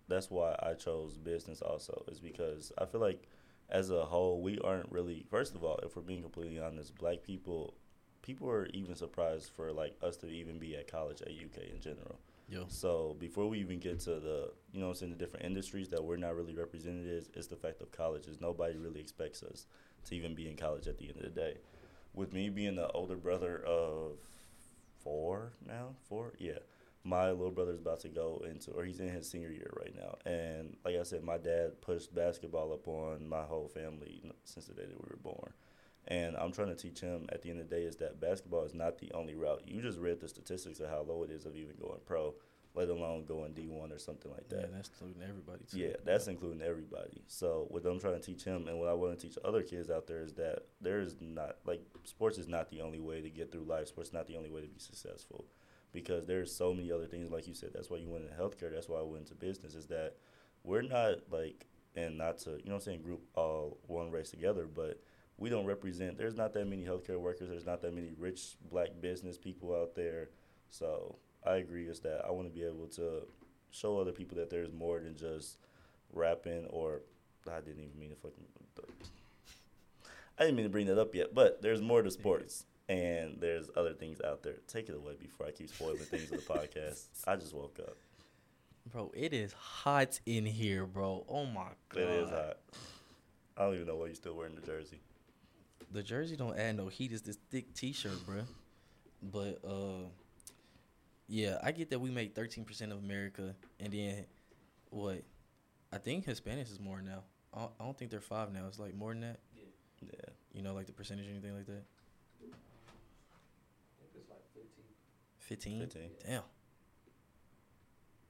[0.09, 3.27] that's why I chose business also is because I feel like
[3.69, 7.23] as a whole we aren't really first of all, if we're being completely honest, black
[7.23, 7.75] people
[8.21, 11.79] people are even surprised for like us to even be at college at UK in
[11.79, 12.19] general.
[12.49, 15.45] Yo, So before we even get to the you know what I'm saying the different
[15.45, 18.41] industries that we're not really represented is is the fact of colleges.
[18.41, 19.67] Nobody really expects us
[20.05, 21.57] to even be in college at the end of the day.
[22.13, 24.17] With me being the older brother of
[25.03, 26.59] four now, four, yeah.
[27.03, 30.17] My little brother's about to go into or he's in his senior year right now.
[30.29, 34.73] And like I said, my dad pushed basketball up on my whole family since the
[34.73, 35.53] day that we were born.
[36.07, 38.63] And I'm trying to teach him at the end of the day is that basketball
[38.65, 39.63] is not the only route.
[39.65, 42.33] You just read the statistics of how low it is of even going pro,
[42.73, 44.55] let alone going D1 or something like that.
[44.55, 44.73] yeah, that.
[44.73, 45.77] that's including everybody too.
[45.77, 47.21] Yeah, that's including everybody.
[47.27, 49.89] So what I'm trying to teach him and what I want to teach other kids
[49.89, 53.29] out there is that there is not like sports is not the only way to
[53.29, 53.87] get through life.
[53.87, 55.45] Sports is not the only way to be successful.
[55.91, 58.71] Because there's so many other things, like you said, that's why you went into healthcare,
[58.71, 60.15] that's why I went into business, is that
[60.63, 64.29] we're not like and not to you know what I'm saying, group all one race
[64.29, 65.01] together, but
[65.37, 68.89] we don't represent there's not that many healthcare workers, there's not that many rich black
[69.01, 70.29] business people out there.
[70.69, 73.23] So I agree is that I want to be able to
[73.71, 75.57] show other people that there's more than just
[76.11, 77.01] rapping or
[77.51, 78.45] I didn't even mean to fucking.
[80.37, 83.69] I didn't mean to bring that up yet, but there's more to sports and there's
[83.77, 84.55] other things out there.
[84.67, 87.05] Take it away before I keep spoiling things of the podcast.
[87.27, 87.95] I just woke up.
[88.91, 91.23] Bro, it is hot in here, bro.
[91.29, 92.01] Oh my god.
[92.01, 92.57] It is hot.
[93.55, 94.99] I don't even know why you're still wearing the jersey.
[95.91, 97.11] The jersey don't add no heat.
[97.11, 98.41] It's this thick T-shirt, bro.
[99.21, 100.07] But uh,
[101.27, 104.25] yeah, I get that we make thirteen percent of America, and then
[104.89, 105.23] what?
[105.91, 107.23] I think Hispanics is more now.
[107.53, 108.65] I don't, I don't think they're five now.
[108.67, 109.39] It's like more than that.
[110.01, 110.09] Yeah.
[110.53, 111.83] You know, like the percentage or anything like that.
[115.49, 115.79] 15?
[115.79, 116.01] 15.
[116.27, 116.41] Damn.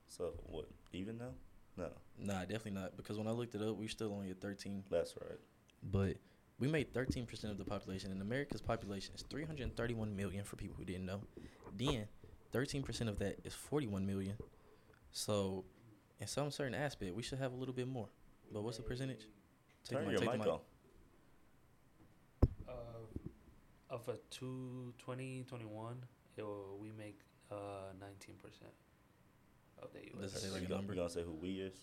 [0.08, 0.70] So what?
[0.94, 1.32] Even now?
[1.76, 1.90] No.
[2.18, 2.96] Nah, definitely not.
[2.96, 4.86] Because when I looked it up, we still only at 13.
[4.90, 5.38] That's right.
[5.84, 6.16] But
[6.60, 10.86] we made 13% of the population, and America's population is 331 million for people who
[10.86, 11.22] didn't know.
[11.78, 12.08] Then
[12.54, 14.36] 13% of that is 41 million.
[15.12, 15.66] So,
[16.20, 18.08] in some certain aspect, we should have a little bit more.
[18.52, 19.28] But what's the percentage?
[19.84, 20.60] Take Turn mic, your mic, mic on.
[22.68, 22.72] Uh,
[23.90, 25.98] of a 220, 21
[26.80, 27.20] we make
[27.52, 28.74] uh, nineteen uh, percent
[29.82, 30.34] of the U.S.
[30.34, 30.94] This is like number.
[30.94, 31.74] You gonna say who we is?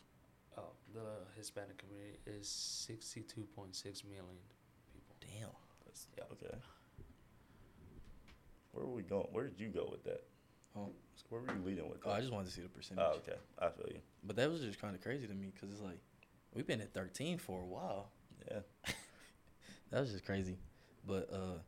[0.59, 4.45] Oh, the Hispanic community is sixty-two point six million
[4.92, 5.16] people.
[5.21, 5.51] Damn.
[5.85, 6.07] That's.
[6.33, 6.55] Okay.
[8.73, 9.27] Where were we going?
[9.33, 10.25] Where did you go with that?
[10.77, 10.90] Oh.
[11.16, 12.03] So where were you leading with?
[12.03, 12.11] That?
[12.11, 13.05] Oh, I just wanted to see the percentage.
[13.07, 13.38] Oh, okay.
[13.59, 14.01] I feel you.
[14.23, 15.99] But that was just kind of crazy to me because it's like
[16.55, 18.11] we've been at thirteen for a while.
[18.51, 18.61] Yeah.
[19.90, 20.59] that was just crazy,
[21.07, 21.59] but uh,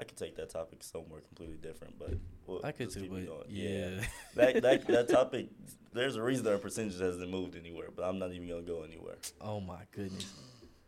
[0.00, 2.14] I could take that topic somewhere completely different, but
[2.46, 3.44] we'll I could too, but going.
[3.48, 4.00] yeah.
[4.34, 5.48] that, that that topic.
[5.92, 9.16] There's a reason our percentage hasn't moved anywhere, but I'm not even gonna go anywhere.
[9.40, 10.32] oh my goodness.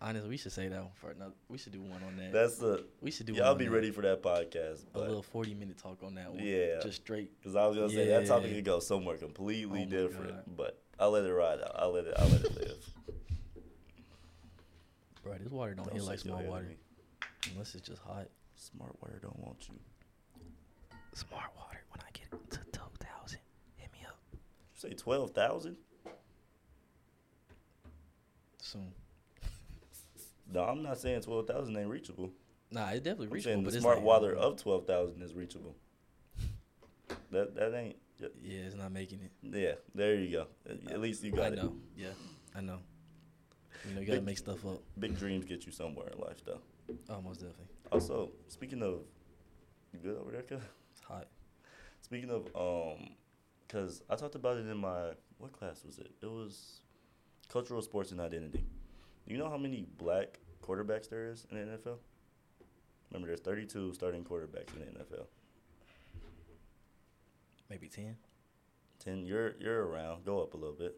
[0.01, 1.35] Honestly, we should say that one for another.
[1.49, 2.33] We should do one on that.
[2.33, 3.35] That's the we should do.
[3.35, 3.71] y'all be that.
[3.71, 6.43] ready for that podcast, a little forty minute talk on that one.
[6.43, 6.81] Yeah.
[6.83, 7.39] just straight.
[7.39, 8.57] because I was gonna say that topic Yeah.
[8.57, 10.57] could go somewhere completely Oh different, God.
[10.57, 11.73] but I'll let it ride out.
[11.77, 12.15] I'll let it.
[12.19, 12.91] I'll let it live.
[15.23, 16.73] Bro, this water don't, Don't hit like small water
[17.53, 18.29] unless it's just hot.
[18.63, 19.75] Smart water don't want you.
[21.15, 21.81] Smart water.
[21.91, 23.41] When I get to twelve thousand,
[23.77, 24.39] hit me up You
[24.75, 25.77] say twelve thousand?
[28.61, 28.93] soon.
[30.53, 32.31] No, I'm not saying twelve thousand ain't reachable.
[32.71, 33.53] Nah, it's definitely I'm reachable.
[33.55, 35.75] saying but the smart water of twelve thousand is reachable.
[37.31, 37.97] That that ain't.
[38.21, 39.33] Yeah, it's not making it.
[39.43, 40.47] Yeah, there you go.
[40.91, 41.59] At least you got it.
[41.59, 41.75] I know.
[41.97, 42.09] Yeah,
[42.55, 42.79] I know.
[43.89, 44.81] You know, you gotta Big- make stuff up.
[44.99, 46.61] Big dreams get you somewhere in life, though.
[47.13, 47.67] Almost definitely.
[47.93, 49.01] Also, speaking of,
[49.93, 50.63] you good over there, cuz?
[50.93, 51.29] It's hot.
[52.01, 53.11] Speaking of, um,
[53.69, 56.11] cause I talked about it in my what class was it?
[56.23, 56.81] It was
[57.49, 58.65] cultural sports and identity.
[59.27, 61.99] Do you know how many black quarterbacks there is in the NFL?
[63.11, 65.27] Remember, there's 32 starting quarterbacks in the NFL.
[67.69, 68.17] Maybe 10,
[69.05, 69.27] 10.
[69.27, 70.25] You're you're around.
[70.25, 70.97] Go up a little bit.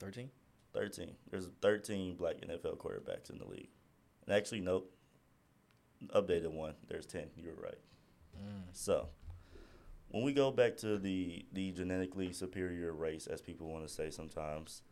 [0.00, 0.30] 13?
[0.72, 1.12] 13.
[1.30, 3.68] There's 13 black NFL quarterbacks in the league.
[4.26, 4.90] And actually, nope.
[6.14, 6.74] Updated one.
[6.88, 7.30] There's 10.
[7.36, 7.78] You were right.
[8.36, 8.62] Mm.
[8.72, 9.08] So,
[10.08, 14.10] when we go back to the the genetically superior race, as people want to say
[14.10, 14.82] sometimes,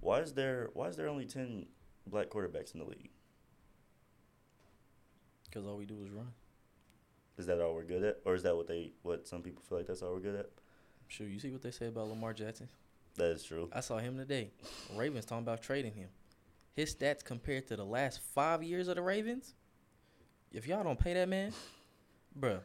[0.00, 1.66] why is there why is there only 10
[2.06, 3.10] black quarterbacks in the league?
[5.44, 6.32] Because all we do is run.
[7.38, 9.78] Is that all we're good at, or is that what they what some people feel
[9.78, 10.50] like that's all we're good at?
[11.08, 12.68] Sure, you see what they say about Lamar Jackson?
[13.16, 13.68] That is true.
[13.72, 14.50] I saw him today.
[14.96, 16.08] Ravens talking about trading him.
[16.74, 19.54] his stats compared to the last five years of the Ravens,
[20.52, 21.52] if y'all don't pay that man,
[22.38, 22.60] bruh,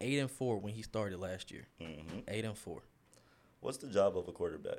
[0.00, 1.66] eight and four when he started last year.
[1.80, 2.82] hmm Eight and four.
[3.60, 4.78] What's the job of a quarterback?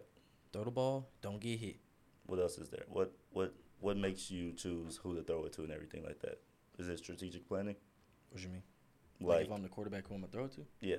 [0.54, 1.78] Throw the ball, don't get hit.
[2.26, 2.84] What else is there?
[2.88, 6.40] What what what makes you choose who to throw it to and everything like that?
[6.80, 7.76] Is it strategic planning?
[8.30, 8.64] What do you mean?
[9.20, 10.62] Like, Like, if I'm the quarterback, who I'm gonna throw it to?
[10.82, 10.98] yeah,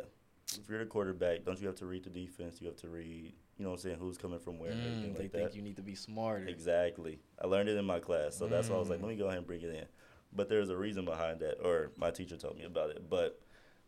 [0.58, 2.60] if you're the quarterback, don't you have to read the defense?
[2.60, 5.22] You have to read, you know what I'm saying, who's coming from where Mm, they
[5.24, 5.54] like think that.
[5.54, 6.46] you need to be smarter.
[6.48, 7.20] Exactly.
[7.40, 9.02] I learned it in my class, so that's why I was like, Mm.
[9.02, 9.86] let me go ahead and bring it in.
[10.32, 13.08] But there's a reason behind that, or my teacher told me about it.
[13.08, 13.40] But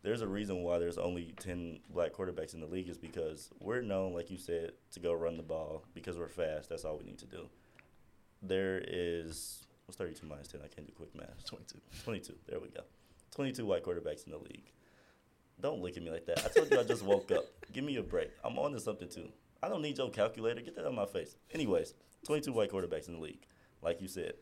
[0.03, 3.83] there's a reason why there's only ten black quarterbacks in the league is because we're
[3.83, 6.71] known, like you said, to go run the ball because we're fast.
[6.71, 7.49] That's all we need to do.
[8.43, 10.61] There is what's 32 minus 10?
[10.65, 11.45] I can't do quick math.
[11.45, 11.79] 22.
[12.05, 12.35] 22.
[12.49, 12.83] There we go.
[13.35, 14.73] 22 white quarterbacks in the league.
[15.61, 16.39] Don't look at me like that.
[16.45, 17.45] I told you I just woke up.
[17.73, 18.31] Give me a break.
[18.45, 19.29] I'm on to something too.
[19.63, 20.61] I don't need your calculator.
[20.61, 21.37] Get that out of my face.
[21.53, 23.47] Anyways, 22 white quarterbacks in the league.
[23.83, 24.35] Like you said,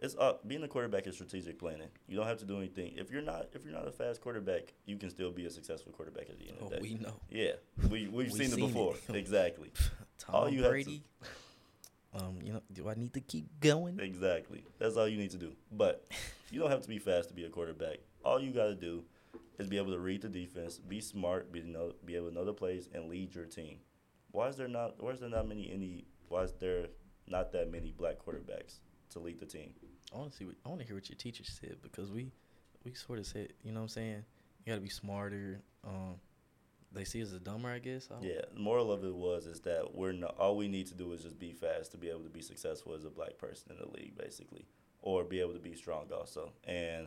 [0.00, 0.46] it's up.
[0.48, 1.88] Being a quarterback is strategic planning.
[2.08, 2.92] You don't have to do anything.
[2.96, 5.92] If you're not, if you're not a fast quarterback, you can still be a successful
[5.92, 6.82] quarterback at the end Oh, of the day.
[6.82, 7.14] we know.
[7.30, 7.52] yeah,
[7.90, 8.66] we we've We seen, seen it it.
[8.68, 8.94] before.
[9.14, 9.70] exactly,
[10.18, 11.02] Tom All you have to- Brady.
[12.12, 14.00] Um, you know, do I need to keep going?
[14.00, 14.64] exactly.
[14.80, 15.52] That's all you need to do.
[15.70, 16.06] But
[16.50, 17.98] you don't have to be fast to be a quarterback.
[18.24, 19.04] All you got to do
[19.60, 22.44] is be able to read the defense, be smart, be know, be able to know
[22.44, 23.76] the plays, and lead your team.
[24.32, 25.00] Why is there not?
[25.00, 26.06] Why is there not many any?
[26.28, 26.86] Why is there
[27.28, 28.78] not that many black quarterbacks
[29.10, 29.70] to lead the team?
[30.12, 30.44] I want to see.
[30.44, 32.32] What, I want to hear what your teacher said because we,
[32.84, 34.24] we sort of said, you know what I'm saying?
[34.64, 35.60] You got to be smarter.
[35.86, 36.16] Um,
[36.92, 38.08] they see us as dumber, I guess.
[38.10, 40.36] I Yeah, the moral of it was is that we're not.
[40.38, 42.94] All we need to do is just be fast to be able to be successful
[42.94, 44.66] as a black person in the league, basically,
[45.00, 46.52] or be able to be strong also.
[46.64, 47.06] And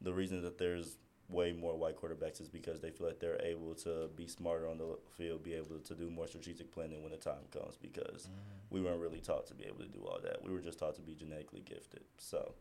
[0.00, 0.96] the reason that there's
[1.28, 4.78] way more white quarterbacks is because they feel like they're able to be smarter on
[4.78, 7.76] the field, be able to do more strategic planning when the time comes.
[7.76, 8.28] Because
[8.70, 10.42] we weren't really taught to be able to do all that.
[10.42, 12.04] We were just taught to be genetically gifted.
[12.16, 12.54] So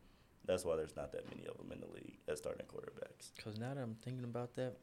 [0.45, 3.31] that's why there's not that many of them in the league as starting quarterbacks.
[3.35, 4.75] Because now that I'm thinking about that,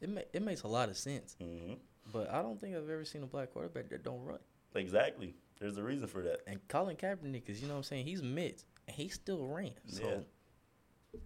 [0.00, 1.34] it ma- it makes a lot of sense.
[1.40, 1.74] hmm
[2.12, 4.38] But I don't think I've ever seen a black quarterback that don't run.
[4.76, 5.34] Exactly.
[5.58, 6.42] There's a reason for that.
[6.46, 8.06] And Colin Kaepernick is, you know what I'm saying?
[8.06, 9.72] He's mid, and he still ran.
[9.86, 11.20] So Yeah.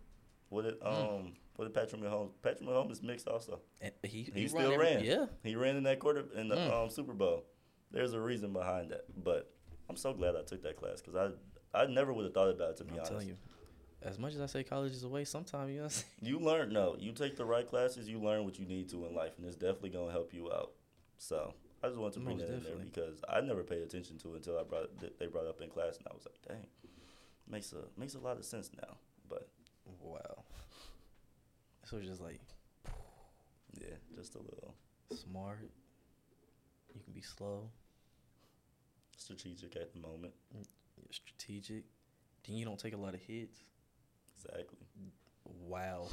[0.49, 2.31] What did um what did Patrick Mahomes?
[2.43, 3.61] Patrick Mahomes is mixed also.
[3.81, 5.05] and he He run still every- ran.
[5.05, 5.27] Yeah.
[5.43, 6.73] He ran in that quarter in the Mm.
[6.85, 7.45] um, Super Bowl.
[7.91, 9.53] There's a reason behind that, but
[9.89, 11.17] I'm so glad I took that class because
[11.75, 13.11] I I never would have thought about it to be I'm honest.
[13.13, 13.37] telling you,
[14.03, 15.89] as much as I say college is a waste, sometimes you know.
[16.21, 16.97] You learn no.
[16.99, 19.57] You take the right classes, you learn what you need to in life, and it's
[19.57, 20.73] definitely gonna help you out.
[21.19, 24.19] So I just wanted to bring Most that in there because I never paid attention
[24.19, 26.41] to it until I brought they brought it up in class, and I was like,
[26.47, 26.67] dang,
[27.47, 28.97] makes a makes a lot of sense now.
[29.29, 29.49] But
[30.01, 30.45] Wow.
[31.93, 32.41] So it's just like
[33.79, 34.75] yeah, just a little
[35.15, 35.69] smart.
[36.95, 37.69] You can be slow,
[39.19, 40.33] strategic at the moment.
[40.55, 40.65] you're
[41.11, 41.85] strategic.
[42.47, 43.59] Then you don't take a lot of hits.
[44.35, 44.79] Exactly.
[45.45, 46.07] Wow.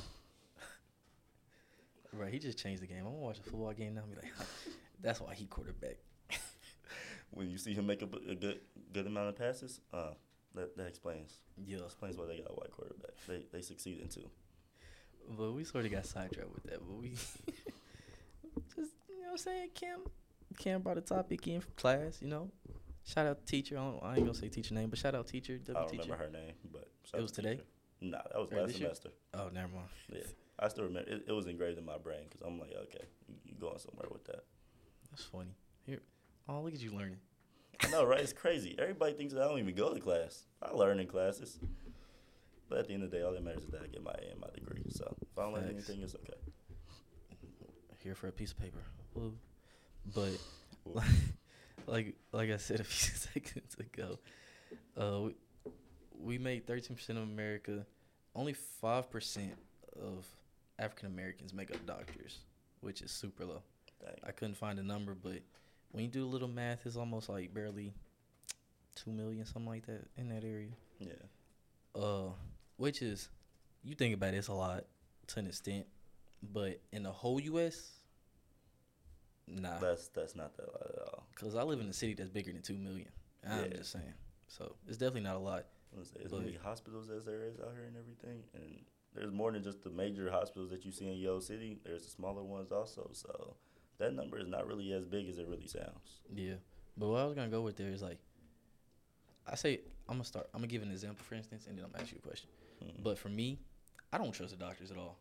[2.11, 2.97] right, he just changed the game.
[2.97, 4.33] I'm gonna watch a football game now and be like,
[5.01, 5.95] that's why he quarterback.
[7.31, 8.59] When you see him make a good
[8.91, 10.11] good amount of passes, uh,
[10.55, 11.77] that that explains Yeah.
[11.85, 13.11] explains why they got a white quarterback.
[13.29, 14.29] They they succeed in too.
[15.37, 16.79] But we sort of got sidetracked with that.
[16.79, 17.37] But we just,
[19.07, 19.69] you know what I'm saying?
[19.75, 19.99] Cam,
[20.57, 22.49] Cam brought a topic in from class, you know.
[23.05, 23.77] Shout out teacher.
[23.77, 25.89] I, don't, I ain't gonna say teacher name, but shout out teacher, I W don't
[25.91, 26.03] teacher.
[26.03, 26.87] remember her name, but
[27.17, 27.59] It was today?
[28.01, 28.87] Nah, that was Or last this year?
[28.89, 29.09] semester.
[29.33, 29.87] Oh, never mind.
[30.11, 30.21] Yeah,
[30.59, 31.09] I still remember.
[31.09, 34.07] It, it was engraved in my brain because I'm like, okay, you, you going somewhere
[34.11, 34.43] with that.
[35.11, 35.55] That's funny.
[35.85, 35.99] Here,
[36.47, 37.17] oh, look at you learning.
[37.83, 38.19] I know, right?
[38.19, 38.75] It's crazy.
[38.79, 40.43] Everybody thinks that I don't even go to class.
[40.61, 41.59] I learn in classes.
[42.69, 44.11] But at the end of the day, all that matters is that I get my
[44.11, 44.83] A and my degree.
[44.89, 46.37] So if I don't learn anything, it's okay.
[48.03, 48.79] Here for a piece of paper.
[49.13, 49.33] Woo.
[50.13, 50.37] But
[50.85, 51.01] Woo.
[51.87, 54.19] like like I said a few seconds ago,
[54.97, 55.35] uh, we,
[56.17, 57.85] we made thirteen percent of America.
[58.35, 59.55] Only five percent
[59.99, 60.25] of
[60.77, 62.39] African Americans make up doctors,
[62.81, 63.63] which is super low.
[63.99, 64.15] Dang.
[64.25, 65.41] I couldn't find a number, but
[65.91, 67.91] when you do a little math, it's almost like barely
[68.95, 70.69] two million, something like that, in that area.
[70.99, 71.11] Yeah.
[71.95, 72.29] Uh,
[72.79, 73.27] which is,
[73.83, 74.85] you think about this a lot
[75.27, 75.85] to an extent,
[76.41, 77.91] but in the whole U.S.,
[79.47, 79.77] nah.
[79.79, 81.27] That's that's not that lot at all.
[81.35, 83.09] Cause I live in a city that's bigger than two million.
[83.47, 83.77] I'm Yeah.
[83.77, 84.13] just saying.
[84.47, 85.65] So it's definitely not a lot.
[85.93, 88.79] I was gonna say, as many hospitals as there is out here and everything, and
[89.13, 91.79] there's more than just the major hospitals that you see in your city.
[91.83, 93.09] There's the smaller ones also.
[93.13, 93.55] So
[93.97, 96.21] that number is not really as big as it really sounds.
[96.33, 96.55] Yeah.
[96.95, 98.19] But what I was gonna go with there is like,
[99.47, 100.47] I say I'm gonna start.
[100.53, 102.49] I'm gonna give an example, for instance, and then I'm gonna ask you a question.
[102.83, 103.03] Mhm.
[103.03, 103.59] But for me,
[104.11, 105.19] I don't trust the doctors at all.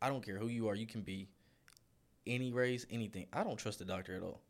[0.00, 0.74] I don't care who you are.
[0.74, 1.28] You can be
[2.26, 3.26] any race, anything.
[3.32, 4.40] I don't trust the doctor at all.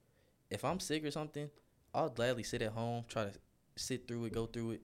[0.50, 1.50] If I'm sick or something,
[1.94, 3.32] I'll gladly sit at home, try to
[3.76, 4.82] sit through it, go through it.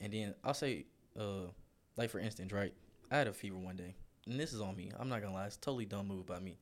[0.00, 0.86] And then I'll say,
[1.18, 1.48] uh,
[1.96, 2.74] like for instance, right?
[3.10, 3.94] I had a fever one day,
[4.26, 4.90] and this is on me.
[4.98, 6.58] I'm not gonna lie, it's totally dumb move by me.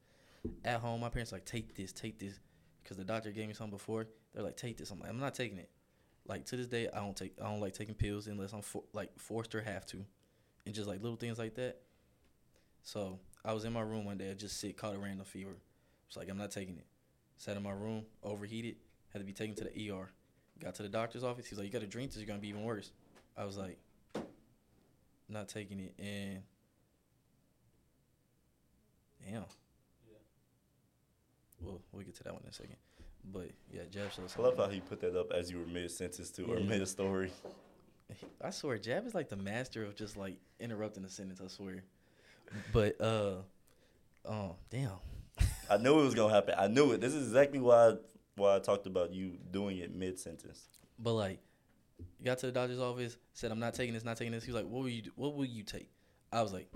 [0.64, 2.40] At home, my parents like take this, take this,
[2.82, 4.06] because the doctor gave me something before.
[4.32, 4.90] They're like, take this.
[4.90, 5.70] I'm like, I'm not taking it.
[6.26, 8.84] Like to this day, I don't take, I don't like taking pills unless I'm for,
[8.92, 10.04] like forced or have to,
[10.70, 11.78] and just like little things like that.
[12.84, 15.56] So I was in my room one day, I just sick, caught a random fever.
[16.06, 16.86] It's like I'm not taking it.
[17.38, 18.76] Sat in my room, overheated,
[19.12, 20.08] had to be taken to the ER.
[20.60, 21.46] Got to the doctor's office.
[21.46, 22.18] He's like, "You got to drink this.
[22.18, 22.92] You're gonna be even worse."
[23.36, 23.78] I was like,
[25.28, 26.42] "Not taking it," and
[29.24, 29.32] damn.
[30.06, 30.18] Yeah.
[31.60, 32.76] Well, we'll get to that one in a second.
[33.32, 34.36] But yeah, Jab shows.
[34.38, 36.68] I love how he put that up as you were mid sentence too, or Yeah.
[36.68, 37.32] mid story.
[38.42, 41.40] I swear, Jab is like the master of just like interrupting a sentence.
[41.44, 41.82] I swear.
[42.72, 43.36] But uh,
[44.24, 44.98] oh damn.
[45.70, 46.54] I knew it was gonna happen.
[46.58, 47.00] I knew it.
[47.00, 47.94] This is exactly why
[48.36, 50.64] why I talked about you doing it mid sentence.
[50.98, 51.40] But like,
[52.24, 54.44] got to the doctor's office, said I'm not taking this, not taking this.
[54.44, 55.02] He was like, "What will you?
[55.02, 55.10] Do?
[55.16, 55.88] What will you take?"
[56.32, 56.68] I was like,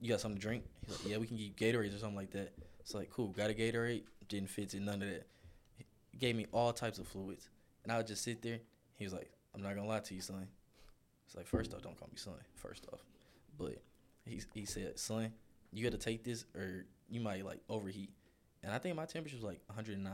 [0.00, 2.30] "You got something to drink?" He's like, "Yeah, we can get Gatorades or something like
[2.32, 5.26] that." It's like, "Cool, got a Gatorade." Didn't fit in none of that.
[6.10, 7.48] He gave me all types of fluids,
[7.82, 8.58] and I would just sit there.
[8.96, 10.48] He was like, "I'm not gonna lie to you, son."
[11.26, 12.34] It's like, first off, don't call me son.
[12.54, 13.04] First off,
[13.58, 13.82] but
[14.24, 15.32] he he said, "Son,
[15.72, 18.10] you got to take this, or you might like overheat."
[18.62, 20.12] And I think my temperature was like 109,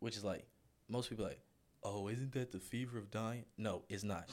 [0.00, 0.46] which is like
[0.88, 1.40] most people like,
[1.82, 4.28] "Oh, isn't that the fever of dying?" No, it's not.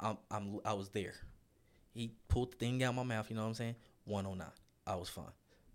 [0.00, 1.14] I'm I'm I was there.
[1.92, 3.30] He pulled the thing out my mouth.
[3.30, 3.76] You know what I'm saying?
[4.04, 4.46] 109.
[4.86, 5.24] I was fine,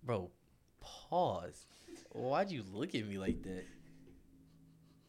[0.03, 0.29] bro.
[0.79, 1.65] Pause.
[2.11, 3.65] Why'd you look at me like that?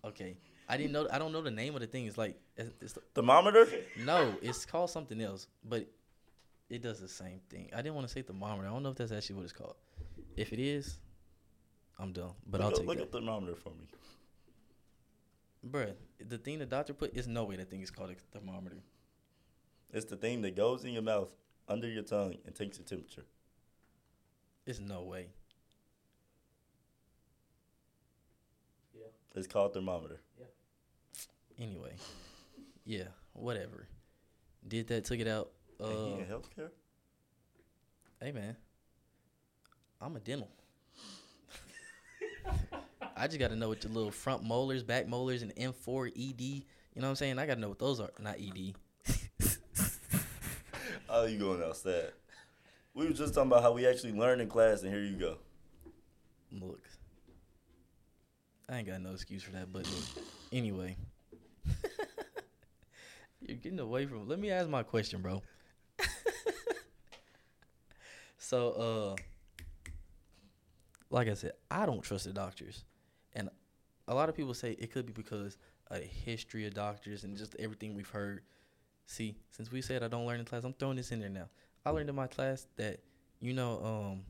[0.05, 0.37] Okay,
[0.69, 1.09] I didn't know.
[1.13, 2.07] I don't know the name of the thing.
[2.07, 3.67] It's like it's, it's Thermometer?
[4.05, 5.87] no, it's called something else, but
[6.71, 7.69] it does the same thing.
[7.73, 8.67] I didn't want to say thermometer.
[8.67, 9.77] I don't know if that's actually what it's called.
[10.37, 10.99] If it is,
[11.99, 12.33] I'm done.
[12.47, 13.05] But look I'll take look that.
[13.05, 13.87] up thermometer for me.
[15.69, 15.93] Bruh,
[16.27, 18.79] the thing the doctor put is no way that thing is called a thermometer.
[19.93, 21.29] It's the thing that goes in your mouth
[21.69, 23.25] under your tongue and takes your temperature.
[24.67, 25.27] It's no way.
[28.95, 29.07] Yeah.
[29.35, 30.21] It's called thermometer.
[31.63, 31.93] Anyway,
[32.85, 33.87] yeah, whatever.
[34.67, 35.51] Did that, took it out.
[35.81, 36.71] Uh, and he in healthcare?
[38.21, 38.57] hey man,
[40.01, 40.49] I'm a dental.
[43.17, 46.41] I just got to know what your little front molars, back molars, and M4 ED.
[46.41, 46.65] You
[46.97, 47.39] know what I'm saying?
[47.39, 48.11] I got to know what those are.
[48.19, 48.75] Not E
[49.07, 49.15] ED.
[51.15, 52.13] Oh, you going outside.
[52.95, 55.37] We were just talking about how we actually learned in class, and here you go.
[56.51, 56.89] Look,
[58.67, 59.71] I ain't got no excuse for that.
[59.71, 60.97] But look, anyway,
[63.47, 64.29] you're getting away from.
[64.29, 65.43] Let me ask my question, bro.
[68.39, 69.93] so, uh,
[71.11, 72.85] like I said, I don't trust the doctors,
[73.35, 73.49] and
[74.09, 77.37] a lot of people say it could be because of the history of doctors and
[77.37, 78.43] just everything we've heard.
[79.07, 81.49] See, since we said I don't learn in class, I'm throwing this in there now.
[81.85, 83.01] I learned in my class that
[83.41, 84.23] you know, um,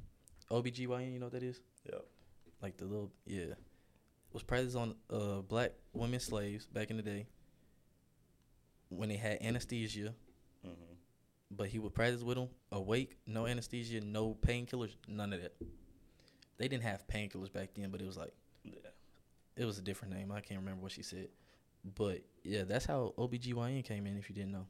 [0.50, 1.12] OBGYN.
[1.12, 1.60] You know what that is?
[1.84, 1.98] Yeah.
[2.62, 3.54] like the little yeah
[4.32, 7.26] was practiced on uh black women slaves back in the day
[8.96, 10.14] when they had anesthesia
[10.64, 10.70] hmm
[11.54, 15.54] but he would practice with them awake no anesthesia no painkillers none of that
[16.58, 18.32] they didn't have painkillers back then but it was like
[18.64, 18.72] Yeah.
[19.56, 21.28] it was a different name i can't remember what she said
[21.96, 24.66] but yeah that's how obgyn came in if you didn't know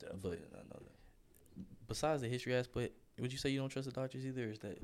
[0.00, 1.64] Definitely But- did know that.
[1.86, 4.78] besides the history aspect would you say you don't trust the doctors either is that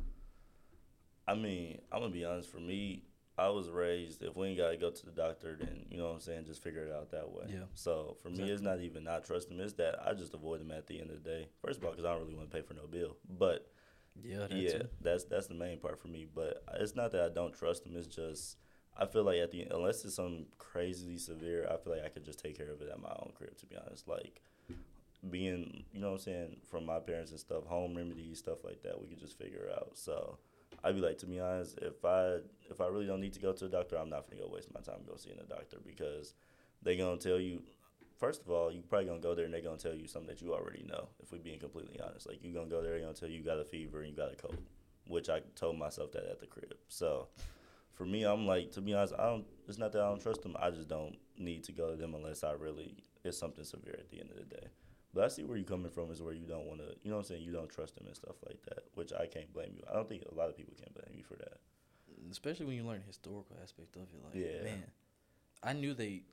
[1.28, 2.48] I mean, I'm gonna be honest.
[2.50, 3.02] For me,
[3.38, 6.14] I was raised if we ain't gotta go to the doctor, then you know what
[6.14, 6.46] I'm saying.
[6.46, 7.44] Just figure it out that way.
[7.48, 7.64] Yeah.
[7.74, 9.64] So for me, it's not even not trusting them.
[9.64, 11.48] It's that I just avoid them at the end of the day.
[11.62, 13.16] First of all, because I don't really want to pay for no bill.
[13.28, 13.70] But
[14.22, 14.88] yeah that yeah, too.
[15.02, 16.26] that's that's the main part for me.
[16.32, 17.94] But it's not that I don't trust them.
[17.96, 18.56] It's just
[18.96, 22.24] I feel like at the unless it's some crazily severe, I feel like I could
[22.24, 23.58] just take care of it at my own crib.
[23.58, 24.40] To be honest, like
[25.28, 28.82] being you know what I'm saying from my parents and stuff, home remedies stuff like
[28.84, 29.90] that, we could just figure out.
[29.94, 30.38] So.
[30.84, 32.38] I'd be like, to be honest, if I
[32.70, 34.72] if I really don't need to go to a doctor, I'm not gonna go waste
[34.74, 36.34] my time go seeing a doctor because
[36.82, 37.62] they gonna tell you.
[38.18, 40.40] First of all, you probably gonna go there and they're gonna tell you something that
[40.40, 41.08] you already know.
[41.22, 43.44] If we being completely honest, like you gonna go there, they gonna tell you you
[43.44, 44.56] got a fever and you got a cold,
[45.06, 46.74] which I told myself that at the crib.
[46.88, 47.28] So
[47.94, 49.44] for me, I'm like, to be honest, I don't.
[49.68, 50.56] It's not that I don't trust them.
[50.58, 54.10] I just don't need to go to them unless I really it's something severe at
[54.10, 54.66] the end of the day.
[55.16, 57.16] But I see where you're coming from is where you don't want to, you know
[57.16, 57.42] what I'm saying?
[57.42, 59.82] You don't trust them and stuff like that, which I can't blame you.
[59.90, 61.58] I don't think a lot of people can blame you for that.
[62.30, 64.22] especially when you learn the historical aspect of it.
[64.22, 64.62] Like, Yeah.
[64.62, 64.84] man,
[65.62, 66.24] I knew they,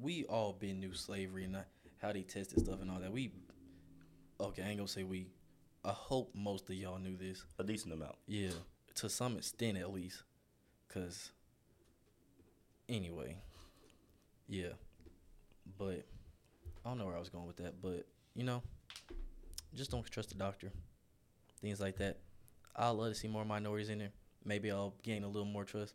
[0.00, 1.56] we all been knew slavery and
[2.02, 3.10] how they tested stuff and all that.
[3.10, 3.32] We,
[4.38, 5.28] okay, I ain't gonna say we.
[5.82, 7.42] I hope most of y'all knew this.
[7.58, 8.16] A decent amount.
[8.26, 8.50] Yeah,
[8.96, 10.24] to some extent at least,
[10.88, 11.30] cause.
[12.88, 13.38] Anyway,
[14.46, 14.74] yeah,
[15.78, 16.04] but,
[16.84, 18.06] I don't know where I was going with that, but
[18.36, 18.62] you know,
[19.74, 20.70] just don't trust the doctor.
[21.60, 22.18] Things like that.
[22.76, 24.12] I'd love to see more minorities in there.
[24.44, 25.94] Maybe I'll gain a little more trust.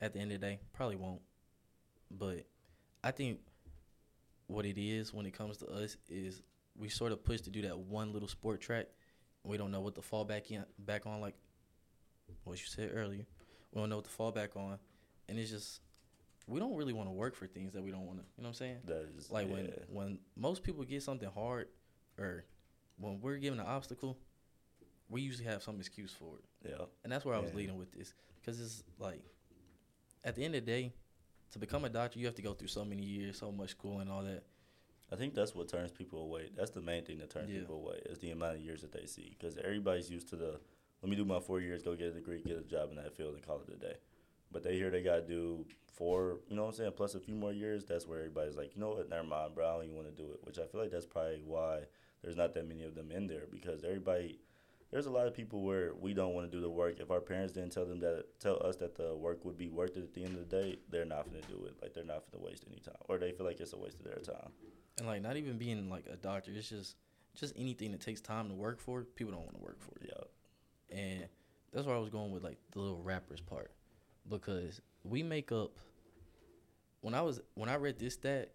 [0.00, 1.20] At the end of the day, probably won't.
[2.10, 2.46] But
[3.02, 3.38] I think
[4.46, 6.42] what it is when it comes to us is
[6.76, 8.86] we sort of push to do that one little sport track.
[9.44, 11.34] We don't know what to fall back in back on, like
[12.44, 13.26] what you said earlier.
[13.72, 14.78] We don't know what to fall back on,
[15.28, 15.80] and it's just
[16.46, 18.24] we don't really want to work for things that we don't want to.
[18.36, 18.78] You know what I'm saying?
[18.86, 19.54] That is Like yeah.
[19.54, 21.68] when when most people get something hard,
[22.18, 22.44] or
[22.98, 24.18] when we're given an obstacle,
[25.08, 26.84] we usually have some excuse for it, yeah.
[27.02, 27.56] and that's where I was Yeah.
[27.56, 29.22] leading with this, because it's like,
[30.24, 30.92] at the end of the day,
[31.52, 34.00] to become a doctor, you have to go through so many years, so much school,
[34.00, 34.44] and all that.
[35.12, 36.50] I think that's what turns people away.
[36.56, 37.60] That's the main thing that turns Yeah.
[37.60, 39.36] people away is the amount of years that they see.
[39.38, 40.58] Because everybody's used to the,
[41.02, 43.14] let me do my four years, go get a degree, get a job in that
[43.14, 43.96] field, and call it a day.
[44.54, 47.20] But they hear they got to do four, you know what I'm saying, plus a
[47.20, 47.84] few more years.
[47.84, 50.22] That's where everybody's like, you know what, never mind, bro, I don't even want to
[50.22, 50.38] do it.
[50.44, 51.80] Which I feel like that's probably why
[52.22, 54.38] there's not that many of them in there because everybody,
[54.90, 57.00] there's a lot of people where we don't want to do the work.
[57.00, 59.96] If our parents didn't tell them that, tell us that the work would be worth
[59.96, 61.74] it at the end of the day, they're not going to do it.
[61.82, 63.98] Like they're not going to waste any time, or they feel like it's a waste
[63.98, 64.52] of their time.
[64.98, 66.96] And like not even being like a doctor, it's just
[67.34, 69.02] just anything that takes time to work for.
[69.02, 70.12] People don't want to work for it.
[70.14, 70.96] Yeah.
[70.98, 71.26] and
[71.72, 73.72] that's where I was going with like the little rappers part
[74.28, 75.72] because we make up.
[77.00, 78.52] When I was when I read this stat,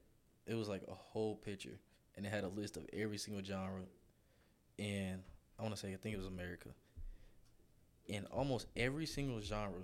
[0.48, 1.80] it was like a whole picture,
[2.16, 3.84] and it had a list of every single genre,
[4.80, 5.22] and
[5.60, 6.70] I want to say I think it was America.
[8.08, 9.84] In almost every single genre,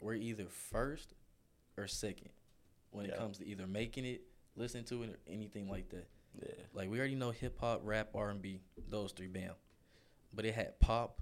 [0.00, 1.12] we're either first
[1.76, 2.30] or second
[2.90, 4.22] when it comes to either making it,
[4.56, 6.08] listening to it, or anything like that.
[6.40, 6.52] Yeah.
[6.72, 9.52] Like we already know hip hop, rap, R and B, those three, bam.
[10.32, 11.20] But it had pop,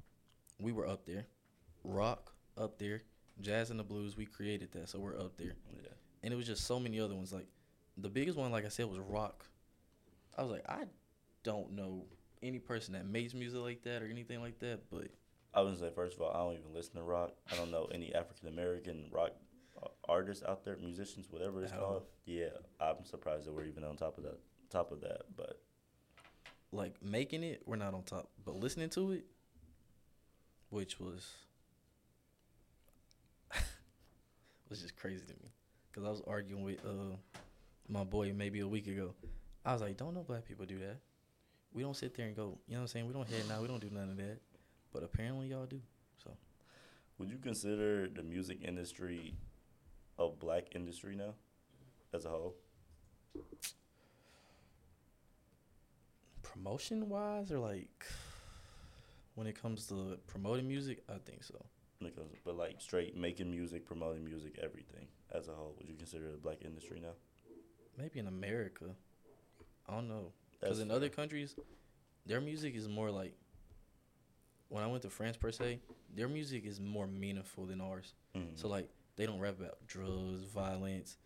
[0.60, 1.26] we were up there.
[1.82, 3.02] Rock, up there.
[3.40, 5.54] Jazz and the blues, we created that, so we're up there.
[5.72, 5.88] Yeah.
[6.22, 7.32] And it was just so many other ones.
[7.32, 7.46] Like
[7.96, 9.44] the biggest one, like I said, was rock.
[10.36, 10.84] I was like, I
[11.42, 12.04] don't know
[12.42, 15.08] any person that makes music like that or anything like that, but
[15.52, 17.32] I was gonna say first of all, I don't even listen to rock.
[17.52, 19.32] I don't know any African American rock
[19.82, 21.82] uh, artists out there, musicians, whatever it's called.
[21.84, 22.06] all.
[22.24, 22.48] Yeah,
[22.80, 24.38] I'm surprised that we're even on top of that.
[24.70, 25.60] Top of that, but
[26.72, 28.30] like making it, we're not on top.
[28.44, 29.24] But listening to it,
[30.70, 31.32] which was
[34.70, 35.50] was just crazy to me,
[35.90, 37.16] because I was arguing with uh
[37.88, 39.14] my boy maybe a week ago.
[39.64, 40.96] I was like, don't know black people do that.
[41.72, 43.06] We don't sit there and go, you know what I'm saying?
[43.06, 43.60] We don't head now.
[43.60, 44.38] We don't do none of that.
[44.92, 45.80] But apparently y'all do.
[46.22, 46.30] So
[47.18, 49.34] would you consider the music industry
[50.18, 51.34] a black industry now,
[52.14, 52.54] as a whole?
[56.42, 58.04] promotion wise, or like
[59.34, 61.54] when it comes to promoting music, I think so.
[62.00, 65.86] When it comes, but like straight making music, promoting music, everything as a whole, would
[65.86, 67.12] you consider it a black industry now?
[67.98, 68.86] Maybe in America,
[69.86, 70.32] I don't know.
[70.58, 71.54] Because in other countries,
[72.24, 73.34] their music is more like.
[74.70, 75.80] When I went to France per se,
[76.14, 78.14] their music is more meaningful than ours.
[78.34, 78.58] Mhm.
[78.58, 81.18] So like they don't rap about drugs, violence,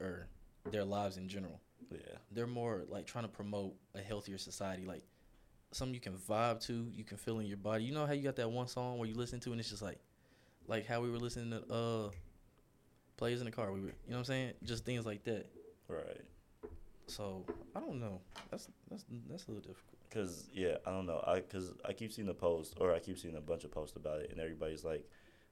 [0.00, 0.26] or
[0.72, 1.60] their lives in general.
[1.92, 5.04] yeah, They're more like trying to promote a healthier society, like
[5.70, 7.84] something you can vibe to, you can feel in your body.
[7.84, 9.82] You know how you got that one song where you listen to and it's just
[9.82, 10.00] like,
[10.68, 12.10] like how we were listening to uh,
[13.16, 13.72] players in the car.
[13.72, 14.52] We were, you know what I'm saying?
[14.64, 15.46] Just things like that.
[15.88, 16.20] right.
[17.08, 17.44] So
[17.74, 18.20] I don't know.
[18.50, 19.96] That's that's that's a little difficult.
[20.12, 21.22] Cause yeah, I don't know.
[21.26, 23.96] I cause I keep seeing the post or I keep seeing a bunch of posts
[23.96, 25.08] about it, and everybody's like,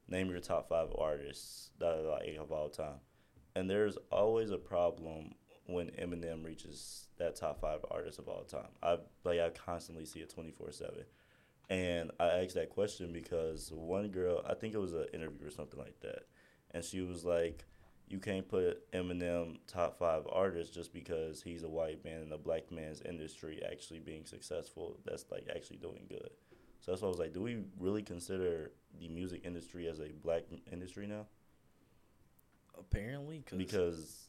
[0.09, 2.99] name your top five artists that like of all time,
[3.55, 5.35] and there's always a problem
[5.67, 8.69] when Eminem reaches that top five artists of all time.
[8.83, 11.05] I like I constantly see it twenty four seven,
[11.71, 15.51] and I asked that question because one girl, I think it was an interview or
[15.51, 16.25] something like that,
[16.73, 17.65] and she was like.
[18.07, 22.39] You can't put Eminem top five artists just because he's a white man in a
[22.39, 24.99] black man's industry actually being successful.
[25.07, 26.29] That's like actually doing good.
[26.81, 30.13] So that's why I was like, do we really consider the music industry as a
[30.23, 31.27] black industry now?
[32.79, 34.29] Apparently, cause Because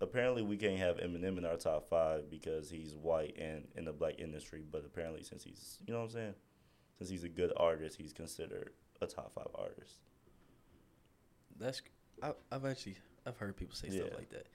[0.00, 3.92] apparently we can't have Eminem in our top five because he's white and in the
[3.92, 4.62] black industry.
[4.70, 6.34] But apparently, since he's, you know what I'm saying,
[6.98, 8.70] since he's a good artist, he's considered
[9.00, 9.96] a top five artist.
[11.58, 11.82] that's
[12.22, 14.06] I, I've actually I've heard people say Yeah.
[14.06, 14.46] stuff like that.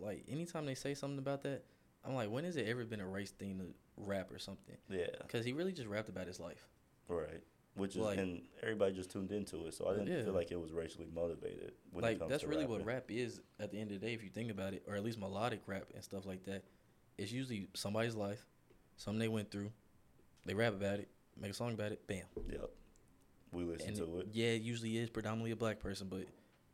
[0.00, 1.62] Like anytime they say something about that,
[2.04, 3.64] I'm like, when has it ever been a race thing to
[3.96, 4.76] rap or something?
[4.88, 6.68] Yeah, Because he really just rapped about his life.
[7.08, 7.42] right.
[7.76, 10.22] Which is Like- and everybody just tuned into it, so I didn't Yeah.
[10.22, 11.72] feel like it was racially motivated.
[11.90, 12.70] When it like that's really rapping.
[12.78, 14.94] what rap is at the end of the day if you think about it or
[14.94, 16.62] at least melodic rap and stuff like that
[17.18, 18.46] it's usually somebody's life
[18.96, 19.72] something they went through
[20.44, 21.08] they rap about it
[21.40, 22.70] make a song about it bam Yep.
[23.52, 24.28] We listen and to it.
[24.32, 26.26] yeah it usually is predominantly a black person but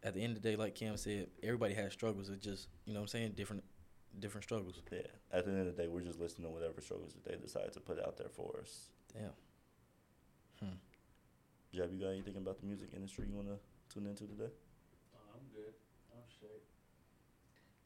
[0.02, 2.94] at the end of the day like cam said everybody has struggles it's just you
[2.94, 3.62] know what i'm saying different
[4.18, 4.82] different struggles.
[4.90, 5.00] Yeah.
[5.32, 7.72] At the end of the day, we're just listening to whatever struggles that they decide
[7.72, 8.90] to put out there for us.
[9.14, 9.30] Damn.
[10.58, 10.76] Hmm.
[11.72, 13.58] Jab, you got anything about the music industry you want to
[13.94, 14.50] tune into today?
[15.14, 15.74] I'm good.
[16.12, 16.64] I'm straight.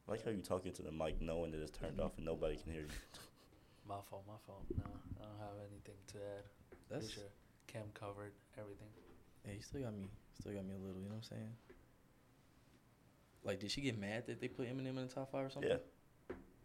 [0.07, 2.57] I like how you talk into the mic knowing that it's turned off and nobody
[2.57, 2.97] can hear you.
[3.87, 4.23] My fault.
[4.25, 4.65] My fault.
[4.75, 4.83] No,
[5.21, 6.45] I don't have anything to add.
[6.89, 7.29] That's Pretty sure
[7.67, 8.87] Cam covered everything.
[9.45, 9.53] yeah.
[9.53, 10.07] You still got me.
[10.39, 11.01] Still got me a little.
[11.01, 11.51] You know what I'm saying?
[13.43, 15.71] Like, did she get mad that they put Eminem in the top five or something?
[15.71, 15.77] Yeah.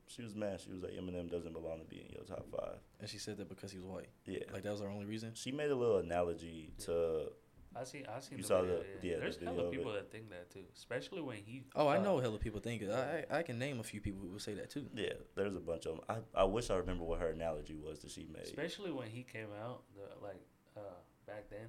[0.07, 0.61] She was mad.
[0.61, 2.79] She was like, Eminem doesn't belong to be in your top five.
[2.99, 4.09] And she said that because he was white.
[4.27, 4.41] Yeah.
[4.53, 5.33] Like that was her only reason.
[5.35, 7.31] She made a little analogy to
[7.75, 8.05] I see.
[8.05, 8.39] I seen.
[8.39, 9.13] You the saw video, the- yeah.
[9.13, 9.95] yeah, There's video hella people it.
[9.95, 11.63] that think that too, especially when he.
[11.77, 12.91] Oh, I uh, know hella people think it.
[12.91, 14.87] I I I can name a few people who would say that too.
[14.95, 15.13] yeah.
[15.37, 16.05] There's a bunch of them.
[16.09, 18.43] I I wish I remember what her analogy was that she made.
[18.43, 20.43] Especially when he came out, the, like
[20.77, 20.81] uh,
[21.27, 21.69] back then,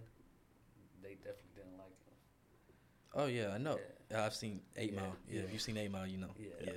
[1.04, 2.16] they definitely didn't like him.
[3.14, 3.78] Oh yeah, I know.
[4.10, 4.26] Yeah.
[4.26, 5.16] I've seen Eight Yeah, Mile.
[5.30, 5.46] Yeah, yeah.
[5.46, 6.32] if you've seen Eight Mile, you know.
[6.38, 6.50] Yeah.
[6.66, 6.72] yeah.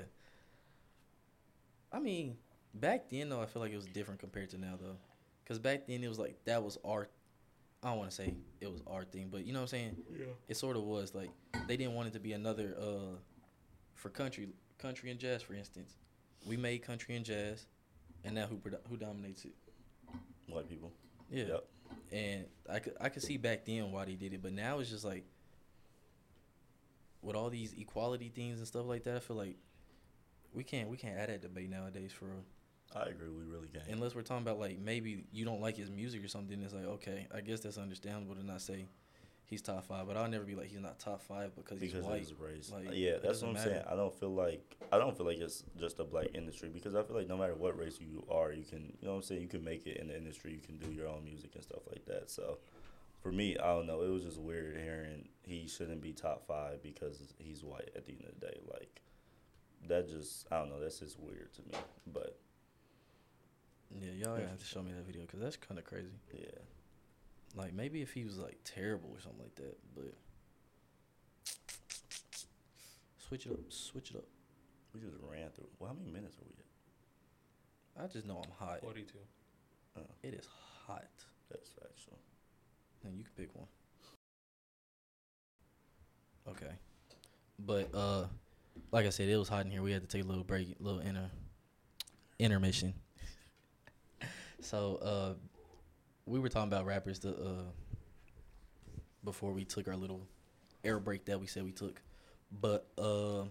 [1.93, 2.37] I mean,
[2.75, 4.97] back then though, I feel like it was different compared to now though,
[5.43, 7.09] because back then it was like that was our.
[7.85, 9.97] I don't want to say it was our thing, but you know what I'm saying.
[10.11, 10.25] Yeah.
[10.49, 11.31] It sort of was like
[11.69, 13.19] they didn't want it to be another uh,
[13.95, 15.97] for country, country and jazz, for instance.
[16.47, 17.67] We made country and jazz,
[18.25, 19.55] and now who prodo- who dominates it?
[20.49, 20.93] White people.
[21.31, 21.45] Yeah.
[21.45, 21.65] Yep.
[22.11, 24.89] And I could I could see back then why they did it, but now it's
[24.89, 25.25] just like
[27.21, 29.17] with all these equality things and stuff like that.
[29.17, 29.57] I feel like
[30.55, 32.45] we can't we can't add that debate nowadays for real.
[32.95, 33.29] I agree.
[33.29, 33.85] We really can't.
[33.89, 36.61] Unless we're talking about like maybe you don't like his music or something.
[36.63, 38.87] It's like okay, I guess that's understandable to not say
[39.47, 42.01] he's top five, but I'll never be like he's not top five because, because he's
[42.01, 42.21] of white.
[42.21, 42.73] his race.
[42.73, 43.85] Like, yeah, that's what I'm doesn't saying.
[43.91, 47.03] I don't feel like I don't feel like it's just a black industry because I
[47.03, 49.43] feel like no matter what race you are, you can you know what I'm saying.
[49.43, 50.53] You can make it in the industry.
[50.53, 52.31] You can do your own music and stuff like that.
[52.31, 52.59] So
[53.23, 54.03] for me, I don't know.
[54.03, 57.91] It was just weird hearing he shouldn't be top five because he's white.
[57.97, 59.01] At the end of the day, like
[59.89, 60.81] that just I don't know.
[60.81, 61.75] That's just weird to me.
[62.13, 62.39] But
[64.01, 66.09] Yeah, y'all have to show me that video because that's kind of crazy.
[66.33, 66.47] yeah,
[67.55, 70.15] Like maybe if he was like terrible or something like that, but
[73.19, 74.25] switch it up, switch it up.
[74.93, 75.69] we just ran through.
[75.79, 78.05] Well, how many minutes are we at?
[78.05, 78.81] I just know I'm hot.
[78.81, 79.19] Forty-two.
[80.25, 80.49] It is
[80.87, 81.07] hot.
[81.51, 82.19] That's factual.
[83.05, 83.69] And you can pick one.
[86.49, 86.73] Okay.
[87.61, 88.25] But uh
[88.91, 89.83] like I said, it was hot in here.
[89.83, 91.31] We had to take a little break, little inter
[92.41, 92.95] intermission.
[94.65, 95.35] So uh
[96.27, 97.63] we were talking about rappers the uh
[99.25, 100.27] before we took our little
[100.83, 102.01] air break that we said we took.
[102.61, 103.45] But uh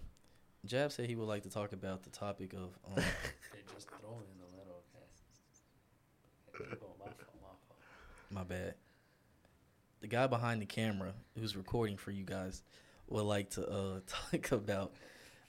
[0.66, 4.20] Jab said he would like to talk about the topic of um, They just throw
[4.20, 4.84] in the middle.
[6.56, 6.64] Okay.
[6.64, 6.82] Okay, keep.
[6.82, 7.20] My fault.
[7.42, 7.80] My fault.
[8.30, 8.76] My bad.
[10.02, 12.64] The guy behind the camera who's recording for you guys
[13.10, 14.00] would like to uh,
[14.32, 14.94] talk about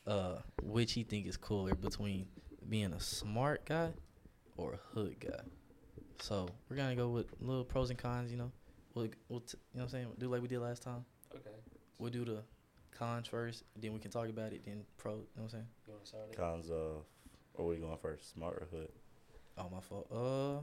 [0.07, 2.27] uh, which he think is cooler between
[2.69, 3.93] being a smart guy
[4.57, 5.41] or a hood guy.
[6.21, 8.31] So we're gonna go with little pros and cons.
[8.31, 8.53] You know,
[8.95, 10.07] we'll, we'll t- you know what I'm saying.
[10.19, 11.05] Do like we did last time.
[11.35, 11.51] Okay.
[11.99, 12.43] We'll do the
[12.97, 14.65] cons first, then we can talk about it.
[14.65, 15.13] Then pro.
[15.13, 15.67] You know what I'm saying?
[15.87, 16.37] You want to start it?
[16.37, 17.05] Cons of,
[17.55, 18.33] or we going first?
[18.33, 18.89] Smart or hood?
[19.59, 20.07] Oh my fault.
[20.13, 20.61] Uh,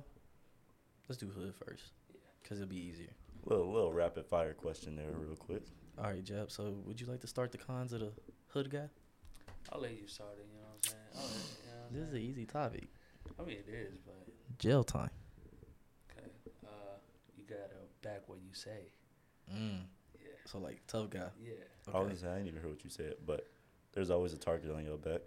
[1.07, 1.83] let's do hood first,
[2.13, 2.19] Yeah.
[2.47, 3.09] cause it'll be easier.
[3.45, 5.63] Little little rapid fire question there, real quick.
[5.97, 6.51] All right, Jeb.
[6.51, 8.11] So would you like to start the cons of the
[8.47, 8.87] hood guy?
[9.71, 10.47] I'll let you start it.
[10.51, 11.01] You know what I'm saying?
[11.15, 12.87] I'll you know what I'm This is an easy topic.
[13.39, 14.27] I mean, it is, but
[14.59, 15.09] Jail time.
[16.11, 16.27] okay.
[16.63, 16.97] Uh,
[17.35, 18.91] you gotta back what you say.
[19.53, 19.81] Mm.
[20.19, 20.27] Yeah.
[20.45, 21.29] So like tough guy.
[21.43, 21.53] Yeah.
[21.93, 23.47] I was gonna say I didn't even hear what you said, but
[23.93, 25.21] there's always a target on your back.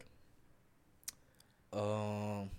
[1.73, 2.51] Um.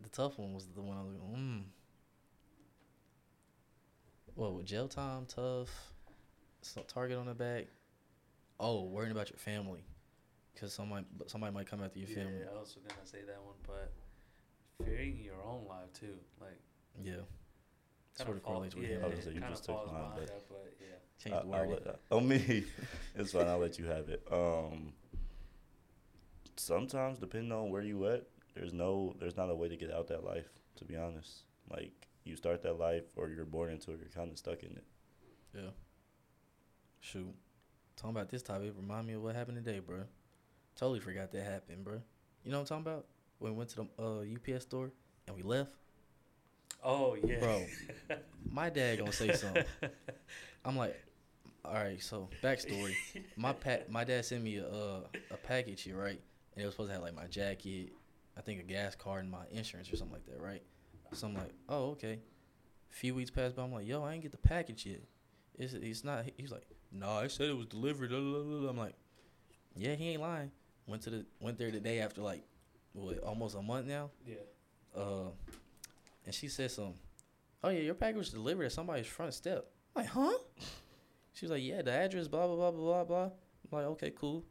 [0.00, 1.36] The tough one was the one I was going.
[1.36, 1.62] Mm.
[4.34, 5.26] What with jail time?
[5.26, 5.70] Tough.
[6.62, 7.66] So target on the back.
[8.58, 9.84] Oh, worrying about your family,
[10.54, 12.42] because somebody somebody might come after your yeah, family.
[12.54, 13.92] I was gonna say that one, but
[14.84, 16.58] fearing your own life too, like
[17.02, 17.14] Yeah.
[17.16, 17.26] kind
[18.26, 19.04] Sort of correlates with yeah, him.
[19.04, 20.86] I was gonna say, you kinda just took falls mine, but- that, but yeah.
[21.18, 21.88] Change I, the I'll wording.
[22.10, 22.64] on me,
[23.14, 23.46] it's fine.
[23.46, 24.26] I'll let you have it.
[24.30, 24.92] Um,
[26.56, 30.08] sometimes depending on where you at, there's no, there's not a way to get out
[30.08, 30.48] that life.
[30.76, 31.92] To be honest, like
[32.24, 34.84] you start that life or you're born into it, you're kind of stuck in it.
[35.54, 35.70] Yeah.
[37.00, 37.34] Shoot.
[37.96, 40.04] Talking about this topic remind me of what happened today, bro.
[40.76, 42.00] Totally forgot that happened, bro.
[42.44, 43.06] You know what I'm talking about?
[43.38, 44.90] When we went to the uh, UPS store
[45.26, 45.72] and we left.
[46.84, 47.66] Oh yeah, Bro,
[48.50, 49.64] My dad gonna say something.
[50.64, 51.00] I'm like,
[51.64, 52.02] all right.
[52.02, 52.94] So backstory.
[53.36, 55.00] My pa- my dad sent me a uh,
[55.30, 56.20] a package here, right?
[56.54, 57.92] And it was supposed to have like my jacket,
[58.36, 60.62] I think a gas card, and my insurance or something like that, right?
[61.12, 62.18] So I'm like, oh okay.
[62.90, 63.62] A few weeks passed by.
[63.62, 65.02] I'm like, yo, I ain't get the package yet.
[65.58, 66.24] It's it's not.
[66.36, 68.10] He's like, no, I said it was delivered.
[68.10, 68.94] blah, blah, blah, blah." I'm like,
[69.76, 70.50] Yeah, he ain't lying.
[70.86, 72.42] Went to the went there the day after like
[72.92, 74.10] what almost a month now.
[74.26, 74.36] Yeah.
[74.96, 75.30] Uh,
[76.24, 76.94] and she said some.
[77.64, 79.66] Oh yeah, your package was delivered at somebody's front step.
[79.94, 80.38] I'm like, huh?
[81.34, 83.24] She was like, yeah, the address, blah blah blah blah blah blah.
[83.24, 83.30] I'm
[83.78, 84.44] like, okay, cool.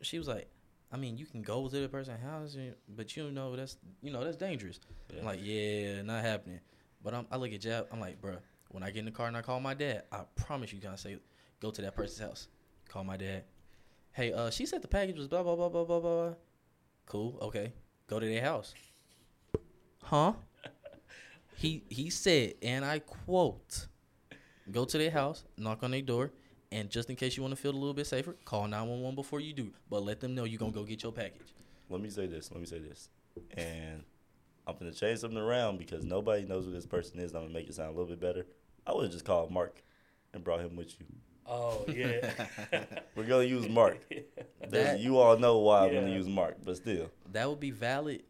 [0.00, 0.48] She was like,
[0.92, 2.56] I mean, you can go to the person's house,
[2.88, 4.78] but you know that's you know that's dangerous.
[5.12, 5.20] Yeah.
[5.20, 6.60] I'm like, yeah, not happening.
[7.02, 7.88] But I'm, I look at Jab.
[7.92, 10.20] I'm like, bruh, when I get in the car and I call my dad, I
[10.36, 11.18] promise you, gonna say,
[11.60, 12.48] go to that person's house.
[12.88, 13.42] Call my dad.
[14.14, 16.34] Hey, uh, she said the package was blah blah blah blah blah blah.
[17.06, 17.72] Cool, okay.
[18.06, 18.72] Go to their house.
[20.04, 20.34] Huh?
[21.56, 23.88] he he said, and I quote,
[24.70, 26.30] "Go to their house, knock on their door,
[26.70, 29.02] and just in case you want to feel a little bit safer, call nine one
[29.02, 29.72] one before you do.
[29.90, 31.52] But let them know you're gonna go get your package."
[31.90, 32.52] Let me say this.
[32.52, 33.08] Let me say this.
[33.56, 34.04] And
[34.64, 37.34] I'm gonna change something around because nobody knows who this person is.
[37.34, 38.46] I'm gonna make it sound a little bit better.
[38.86, 39.82] I would have just called Mark
[40.32, 41.06] and brought him with you.
[41.46, 42.30] Oh yeah.
[43.16, 43.98] We're gonna use Mark.
[44.70, 48.22] That- you all know why I'm gonna use Mark, but still, That would be valid,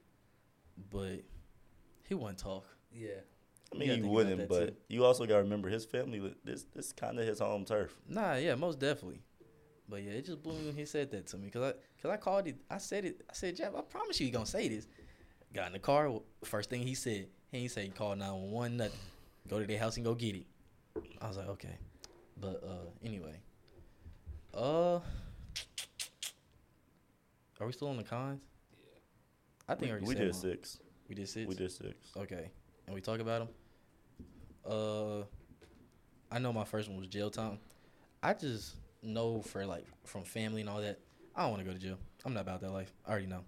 [0.90, 1.20] but
[2.08, 2.66] he wouldn't talk.
[2.92, 3.20] yeah.
[3.72, 4.48] I mean gotta he wouldn't.
[4.48, 4.74] But too.
[4.88, 6.34] you also gotta remember his family.
[6.44, 7.96] This this kind of his home turf.
[8.08, 9.22] Nah, yeah, most definitely.
[9.88, 12.10] But yeah, it just blew me when he said that to me, cause I, cause
[12.10, 12.56] I called it.
[12.70, 13.20] I said it.
[13.28, 14.86] I said, Jeff, I promise you, he gonna say this.
[15.52, 16.10] Got in the car.
[16.42, 18.98] First thing he said, he ain't say call nine one one nothing.
[19.48, 20.46] Go to their house and go get it.
[21.20, 21.76] I was like, okay.
[22.40, 23.40] But uh, anyway,
[24.52, 25.00] uh,
[27.60, 28.42] are we still on the cons?
[28.76, 28.98] Yeah.
[29.68, 30.32] I think we, already we did mine.
[30.32, 30.78] six.
[31.08, 31.48] We did six.
[31.48, 31.94] We did six.
[32.16, 32.50] Okay,
[32.86, 33.48] and we talk about them.
[34.66, 35.24] Uh,
[36.30, 37.58] I know my first one was jail time.
[38.22, 40.98] I just know for like from family and all that,
[41.36, 41.98] I don't want to go to jail.
[42.24, 42.92] I'm not about that life.
[43.06, 43.44] I already know.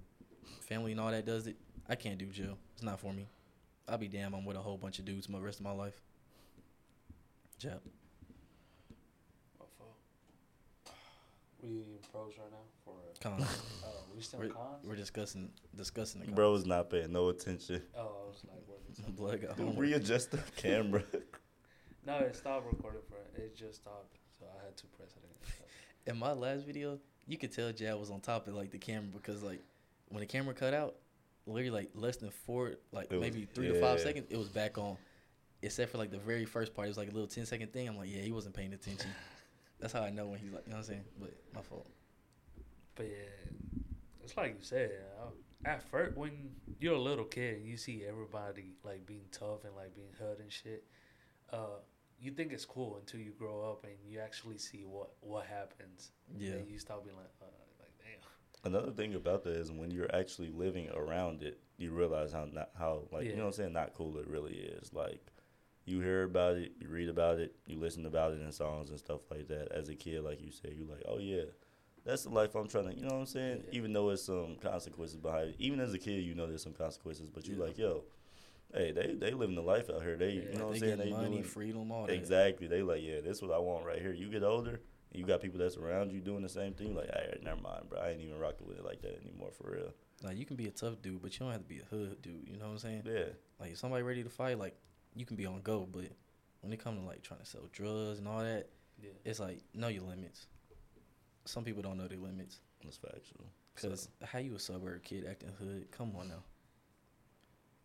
[0.60, 1.56] Family and all that does it.
[1.88, 2.58] I can't do jail.
[2.74, 3.26] It's not for me.
[3.88, 4.34] I'll be damn.
[4.34, 6.00] I'm with a whole bunch of dudes my rest of my life.
[7.58, 7.80] Jab.
[9.58, 9.96] My fault.
[11.62, 12.92] We in pros right now for.
[13.20, 13.42] Cons.
[13.82, 14.84] Uh, we still we're, cons.
[14.84, 16.36] we're discussing discussing the cons.
[16.36, 17.82] Bro was not paying no attention.
[17.96, 19.16] Oh, I was like, what is it?
[19.16, 21.02] Blood got Dude, readjust the camera.
[22.06, 23.42] No, it stopped recording for it.
[23.42, 25.66] It just stopped, so I had to press it again.
[26.14, 29.08] in my last video, you could tell Jab was on top of like the camera
[29.12, 29.60] because like
[30.10, 30.96] when the camera cut out,
[31.46, 34.48] literally like less than four, like It was- maybe three to five seconds, it was
[34.48, 34.96] back on.
[35.62, 37.88] Except for like the very first part, it was like a little 10 second thing.
[37.88, 39.10] I'm like, yeah, he wasn't paying attention.
[39.80, 41.04] That's how I know when he's like, you know what I'm saying?
[41.20, 41.86] But my fault.
[42.94, 43.82] But yeah,
[44.24, 44.90] it's like you said.
[45.20, 45.30] uh,
[45.68, 46.50] At first, when
[46.80, 50.50] you're a little kid, you see everybody like being tough and like being hurt and
[50.50, 50.84] shit.
[51.52, 51.80] Uh,
[52.18, 56.10] you think it's cool until you grow up and you actually see what what happens.
[56.36, 56.52] Yeah.
[56.52, 57.46] And you start being like, uh,
[57.78, 58.72] like damn.
[58.72, 62.70] Another thing about that is when you're actually living around it, you realize how not
[62.78, 64.92] how like you know what I'm saying not cool it really is.
[64.94, 65.20] Like
[65.86, 68.98] you hear about it, you read about it, you listen about it in songs and
[68.98, 69.72] stuff like that.
[69.72, 71.44] As a kid, like you said, you're like, oh yeah,
[72.04, 72.94] that's the life I'm trying to.
[72.94, 73.62] You know what I'm saying?
[73.68, 73.78] Yeah.
[73.78, 75.56] Even though it's some consequences behind it.
[75.58, 77.64] Even as a kid, you know there's some consequences, but you Yeah.
[77.64, 78.04] like, yo,
[78.74, 80.16] hey, they they living the life out here.
[80.16, 80.98] They Yeah, you know what I'm saying?
[80.98, 82.12] They money, doing freedom, all that.
[82.12, 82.66] exactly.
[82.66, 84.12] They like, yeah, this is what I want right here.
[84.12, 84.80] You get older.
[85.12, 86.94] You got people that's around you doing the same thing.
[86.94, 88.00] Like, hey, never mind, bro.
[88.00, 89.92] I ain't even rocking with it like that anymore, for real.
[90.22, 92.20] Like, you can be a tough dude, but you don't have to be a hood
[92.22, 92.48] dude.
[92.48, 93.02] You know what I'm saying?
[93.06, 93.26] Yeah,
[93.60, 94.76] Like, if somebody ready to fight, like,
[95.16, 96.04] you can be on go, but
[96.60, 98.68] when it comes to like trying to sell drugs and all that,
[99.02, 99.10] Yeah.
[99.24, 100.46] it's like know your limits.
[101.44, 102.60] Some people don't know their limits.
[102.84, 103.46] that's factual.
[103.74, 105.90] Cause how you a suburb kid acting hood?
[105.90, 106.42] Come on now.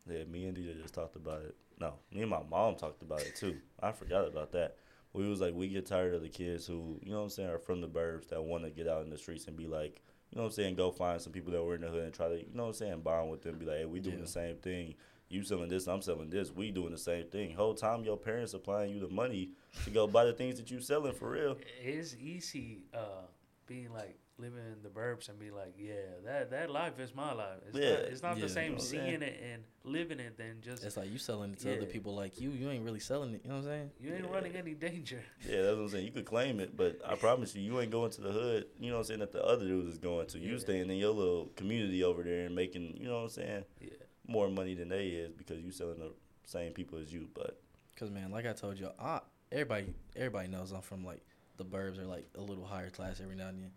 [0.09, 1.55] Yeah, me and DJ just talked about it.
[1.79, 3.57] No, me and my mom talked about it too.
[3.79, 4.77] I forgot about that.
[5.13, 7.49] We was like, we get tired of the kids who, you know what I'm saying,
[7.49, 10.01] are from the burbs that want to get out in the streets and be like,
[10.31, 12.13] you know what I'm saying, go find some people that were in the hood and
[12.13, 13.57] try to, you know what I'm saying, bond with them.
[13.57, 14.21] Be like, hey, we doing Yeah.
[14.23, 14.95] the same thing.
[15.31, 16.51] You selling this, I'm selling this.
[16.51, 17.53] We doing the same thing.
[17.53, 19.51] Whole time your parents supplying you the money
[19.85, 21.57] to go buy the things that you selling for real.
[21.83, 23.25] It's easy uh,
[23.67, 25.93] being like living in the burbs and be like, yeah,
[26.25, 27.59] that that life is my life.
[27.69, 28.41] It's Yeah, not, it's not yeah.
[28.41, 29.05] the You same know what I'm saying?
[29.05, 32.15] seeing it and living it than just It's like you selling it to other people
[32.15, 32.49] like you.
[32.51, 33.41] You ain't really selling it.
[33.43, 33.91] You know what I'm saying?
[33.99, 34.31] you ain't Yeah.
[34.33, 35.21] running any danger.
[35.47, 36.05] Yeah, that's what I'm saying.
[36.05, 38.65] You could claim it, but I promise you, you ain't going to the hood.
[38.79, 39.19] You know what I'm saying?
[39.21, 40.39] That the other dudes is going to.
[40.39, 40.59] You Yeah.
[40.59, 43.89] staying in your little community over there and making, you know what I'm saying, Yeah.
[44.31, 46.11] More money than they is because you selling the
[46.45, 47.27] same people as you.
[47.33, 47.61] But
[47.97, 49.19] Cause man, like I told you, I,
[49.51, 51.21] everybody everybody knows I'm from like
[51.57, 53.71] the burbs or like a little higher class every now and then.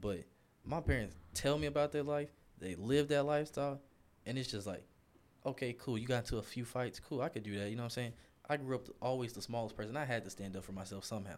[0.00, 0.24] But
[0.64, 2.28] my parents tell me about their life.
[2.58, 3.80] They live that lifestyle,
[4.24, 4.82] and it's just like,
[5.44, 5.98] okay, cool.
[5.98, 7.20] You got into a few fights, cool.
[7.20, 7.68] I could do that.
[7.68, 8.12] You know what I'm saying?
[8.48, 9.96] I grew up always the smallest person.
[9.96, 11.36] I had to stand up for myself somehow.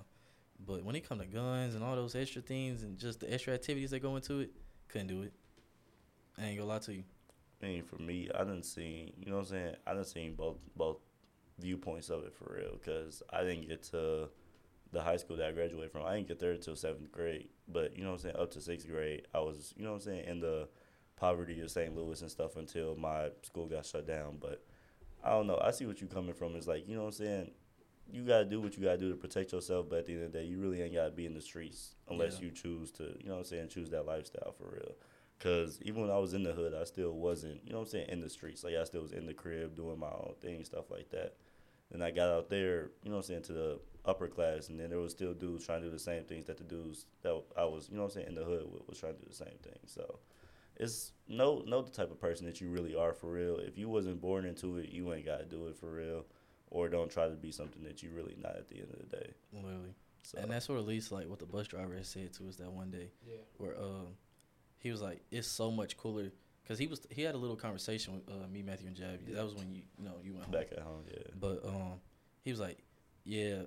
[0.65, 3.55] But when it come to guns and all those extra things and just the extra
[3.55, 4.51] activities that go into it,
[4.89, 5.33] couldn't do it.
[6.37, 7.05] I ain't gonna lie to you.
[7.63, 9.75] I mean, for me, I didn't see, you know what I'm saying?
[9.87, 10.99] I didn't see both both
[11.59, 14.29] viewpoints of it for real because I didn't get to
[14.93, 16.05] the high school that I graduated from.
[16.07, 18.37] I didn't get there until seventh grade, but you know what I'm saying.
[18.37, 20.69] Up to sixth grade, I was you know what I'm saying in the
[21.17, 21.95] poverty of St.
[21.97, 24.39] Louis and stuff until my school got shut down.
[24.41, 24.65] But
[25.25, 25.59] I don't know.
[25.63, 26.55] I see what you're coming from.
[26.55, 27.51] It's like you know what I'm saying.
[28.11, 30.33] You gotta do what you gotta do to protect yourself, but at the end of
[30.33, 32.47] the day, you really ain't gotta be in the streets unless Yeah.
[32.47, 33.03] you choose to.
[33.19, 33.69] You know what I'm saying?
[33.69, 34.95] Choose that lifestyle for real.
[35.41, 37.91] Cause even when I was in the hood, I still wasn't, you know what I'm
[37.91, 38.65] saying, in the streets.
[38.65, 41.35] Like I still was in the crib doing my own thing, stuff like that.
[41.93, 44.79] Then I got out there, you know what I'm saying, to the upper class, and
[44.81, 47.41] then there was still dudes trying to do the same things that the dudes that
[47.57, 49.29] I was, you know what I'm saying, in the hood with, was trying to do
[49.29, 49.79] the same thing.
[49.87, 50.19] So
[50.77, 53.57] it's no know the type of person that you really are for real.
[53.59, 56.25] If you wasn't born into it, you ain't gotta do it for real,
[56.71, 59.17] or don't try to be something that you really not at the end of the
[59.17, 59.31] day.
[59.53, 59.95] Literally.
[60.23, 62.49] So And that's what of at least like what the bus driver had said to
[62.49, 63.37] us that one day, Yeah.
[63.57, 64.09] where um,
[64.79, 66.33] he was like, "It's so much cooler."
[66.67, 69.27] Cause he was he had a little conversation with uh, me, Matthew, and Jab.
[69.29, 70.53] That was when you you know you went home.
[70.53, 71.23] back at home, yeah.
[71.41, 71.95] But um,
[72.45, 72.79] he was like,
[73.25, 73.63] yeah,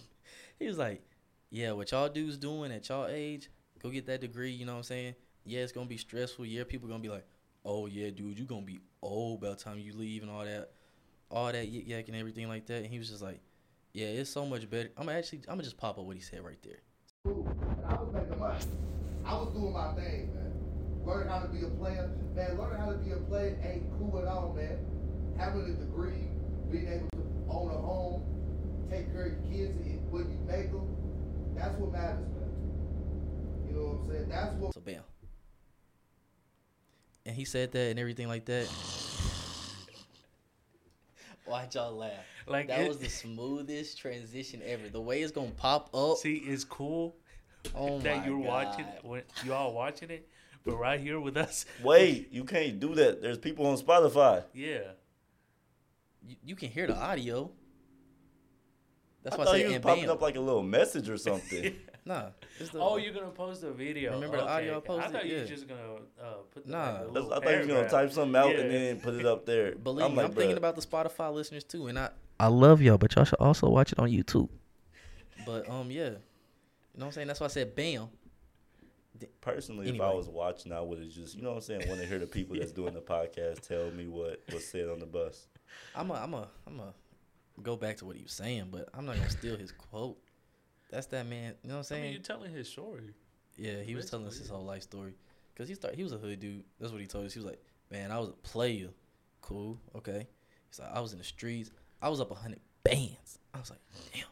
[0.58, 1.02] he was like,
[1.50, 3.50] yeah, what y'all dudes doing at y'all age,
[3.82, 4.50] go get that degree.
[4.50, 5.14] You know what I'm saying?
[5.44, 6.44] Yeah, it's gonna be stressful.
[6.44, 7.26] Yeah, people gonna be like,
[7.64, 10.72] oh yeah, dude, you gonna be old by the time you leave and all that,
[11.30, 12.82] all that yik yak and everything like that.
[12.82, 13.40] And he was just like,
[13.92, 14.90] yeah, it's so much better.
[14.96, 16.80] I'm gonna actually, I'm gonna just pop up what he said right there.
[17.24, 18.58] I was making money.
[19.24, 20.51] I was doing my thing, man.
[21.04, 22.10] Learning how to be a player.
[22.34, 24.78] Man, learning how to be a player ain't cool at all, man.
[25.38, 26.28] Having a degree,
[26.70, 28.22] being able to own a home,
[28.90, 30.96] take care of your kids and when you make them,
[31.56, 32.50] that's what matters, man.
[33.68, 34.28] You know what I'm saying?
[34.28, 35.02] That's what So bam.
[37.26, 38.66] And he said that and everything like that.
[41.44, 42.12] Why'd y'all laugh?
[42.46, 44.88] Like that it- was the smoothest transition ever.
[44.88, 46.18] The way it's gonna pop up.
[46.18, 47.16] See, it's cool
[47.74, 48.94] oh that my you're watching God.
[48.96, 50.28] it when you all watching it,
[50.64, 53.20] but right here with us, Wait, you can't do that.
[53.22, 54.44] There's people on Spotify.
[54.54, 54.78] yeah.
[56.26, 57.50] You, you can hear the audio.
[59.24, 60.10] That's I why thought I he said was and popping bam.
[60.12, 61.74] up like a little message or something.
[62.04, 62.30] Nah.
[62.58, 64.14] It's the, Oh, you're gonna post a video.
[64.14, 65.44] Remember the audio I I thought you were Yeah.
[65.46, 65.80] just gonna
[66.20, 66.78] uh, put the, Nah.
[66.78, 67.90] like, a That's- little I thought you was gonna paragraph.
[67.92, 68.60] type something out Yeah.
[68.62, 69.76] and then put it up there.
[69.84, 72.10] Believe me, like, I'm thinking bruh, about the Spotify listeners too, and I
[72.40, 74.48] I love y'all, but y'all should also watch it on YouTube.
[75.46, 76.16] But um, yeah, you know
[76.94, 77.28] what I'm saying.
[77.28, 78.08] That's why I said bam.
[79.40, 82.00] Personally, if I was watching, I would have just, you know what I'm saying, want
[82.00, 85.06] to hear the people that's doing the podcast tell me what was said on the
[85.06, 85.46] bus.
[85.94, 86.94] I'm a I'm a I'm a
[87.62, 90.18] go back to what he was saying, but I'm not gonna steal his quote.
[90.90, 91.54] That's that man.
[91.62, 92.12] You know what I'm I mean, saying?
[92.12, 93.14] you're telling his story.
[93.56, 95.14] Yeah, he was telling us his whole life story.
[95.56, 96.64] Cause he started, he was a hood dude.
[96.80, 97.34] That's what he told us.
[97.34, 98.88] He was like, "Man, I was a player.
[99.42, 100.26] Cool, okay."
[100.70, 101.70] He's like, "I was in the streets.
[102.00, 103.80] I was up a hundred bands." I was like,
[104.12, 104.24] "Damn."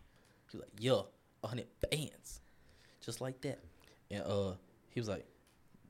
[0.50, 1.02] He was like, "Yeah,
[1.44, 2.40] a hundred bands,
[3.04, 3.60] just like that."
[4.10, 4.52] And uh,
[4.90, 5.26] he was like,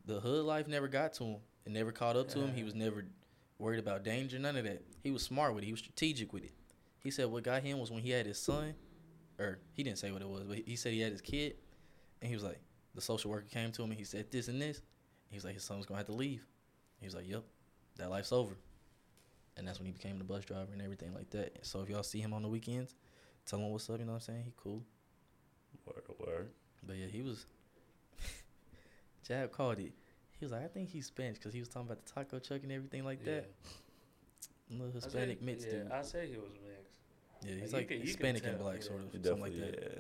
[0.07, 1.37] "The hood life never got to him.
[1.67, 2.55] It never caught up to him.
[2.55, 3.05] He was never
[3.59, 4.83] worried about danger, none of that.
[5.03, 5.67] He was smart with it.
[5.67, 6.53] He was strategic with it.
[7.03, 8.75] He said what got him was when he had his son,
[9.39, 11.57] or he didn't say what it was, but he said he had his kid,
[12.21, 12.61] and he was like,
[12.95, 14.81] the social worker came to him and he said this and this.
[15.29, 16.47] He was like, his son's gonna have to leave.
[16.99, 17.45] He was like, yep,
[17.97, 18.57] that life's over.
[19.57, 21.65] And that's when he became the bus driver and everything like that.
[21.67, 22.95] So if y'all see him on the weekends,
[23.47, 23.99] tell him what's up.
[23.99, 24.43] You know what I'm saying?
[24.45, 24.83] He cool.
[25.85, 26.51] Word, word.
[26.83, 27.47] But yeah, he was.
[29.31, 29.93] Jab called it.
[30.39, 32.65] He was like, I think he's Spanish because he was talking about the taco truck
[32.65, 33.49] and everything like that.
[34.71, 35.93] Little I said- Hispanic mix yeah, dude.
[35.93, 37.45] I say he was mixed.
[37.45, 38.83] Yeah, he's you like can- you can Hispanic and black, yeah.
[38.83, 39.79] sort of, something like that.
[39.83, 39.99] yeah.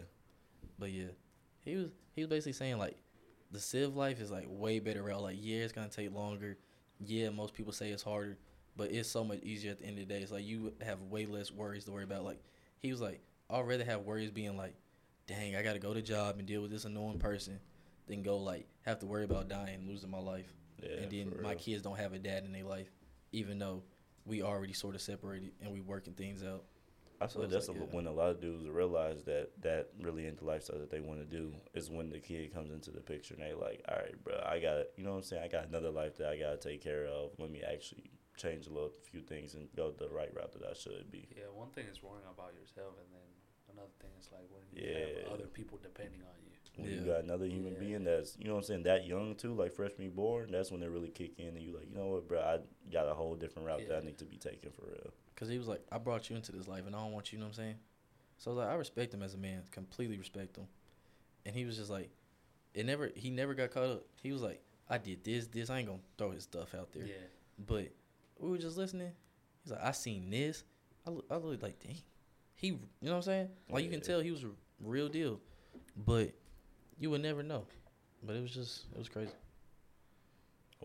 [0.80, 1.04] But yeah,
[1.64, 2.96] he was he was basically saying like
[3.52, 5.22] the civ life is like way better route.
[5.22, 6.58] Like yeah, it's gonna take longer.
[6.98, 8.36] Yeah, most people say it's harder,
[8.76, 10.20] but it's so much easier at the end of the day.
[10.20, 12.24] It's like you have way less worries to worry about.
[12.24, 12.40] Like
[12.80, 14.74] he was like, I'd rather have worries being like,
[15.26, 17.58] dang, I gotta go to job and deal with this annoying person,
[18.10, 20.52] than go like have to worry about dying and losing my life.
[20.82, 21.58] Yeah, and then my real.
[21.58, 22.90] kids don't have a dad in their life,
[23.32, 23.82] even though
[24.26, 26.64] we already sort of separated and we working things out.
[27.22, 27.86] I So feel like that's like, a, yeah.
[27.90, 31.20] when a lot of dudes realize that that really ain't the lifestyle that they want
[31.20, 34.24] to do is when the kid comes into the picture and they like, all right,
[34.24, 36.56] bro, I got you know what I'm saying, I got another life that I gotta
[36.56, 37.32] take care of.
[37.38, 40.72] Let me actually change a little few things and go the right route that I
[40.72, 41.28] should be.
[41.36, 43.28] Yeah, one thing is worrying about yourself, and then
[43.76, 45.28] another thing is like when you Yeah.
[45.28, 46.56] have other people depending on you.
[46.76, 46.96] When Yeah.
[47.00, 47.78] you got another human Yeah.
[47.80, 50.80] being that's you know what I'm saying that young too, like freshman born, that's when
[50.80, 52.60] they really kick in and you like, you know what, bro, I
[52.92, 55.12] got a whole different route that I need to be taking for real.
[55.36, 57.36] Cause he was like, I brought you into this life, and I don't want you.
[57.36, 57.76] You know what I'm saying?
[58.38, 60.66] So I was like, I respect him as a man, completely respect him.
[61.46, 62.10] And he was just like,
[62.74, 63.10] it never.
[63.16, 64.04] He never got caught up.
[64.22, 65.70] He was like, I did this, this.
[65.70, 67.04] I ain't gonna throw his stuff out there.
[67.06, 67.14] Yeah.
[67.66, 67.88] But
[68.38, 69.12] we were just listening.
[69.64, 70.64] He's like, I seen this.
[71.06, 71.96] I look, I look like, dang.
[72.54, 73.48] He, you know what I'm saying?
[73.70, 74.50] Like you can tell he was a
[74.82, 75.40] real deal,
[75.96, 76.32] but
[77.00, 77.64] you would never know.
[78.22, 79.32] But it was just, it was crazy.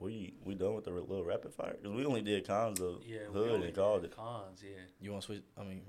[0.02, 3.20] We we done with the little rapid fire because we only did cons of Yeah.
[3.32, 4.16] hood and called did it.
[4.18, 4.82] Cons, yeah.
[5.00, 5.44] You want to switch?
[5.58, 5.82] I mean,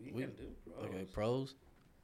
[0.00, 0.46] We, We- can do.
[0.66, 0.84] Bros.
[0.88, 1.54] okay, pros.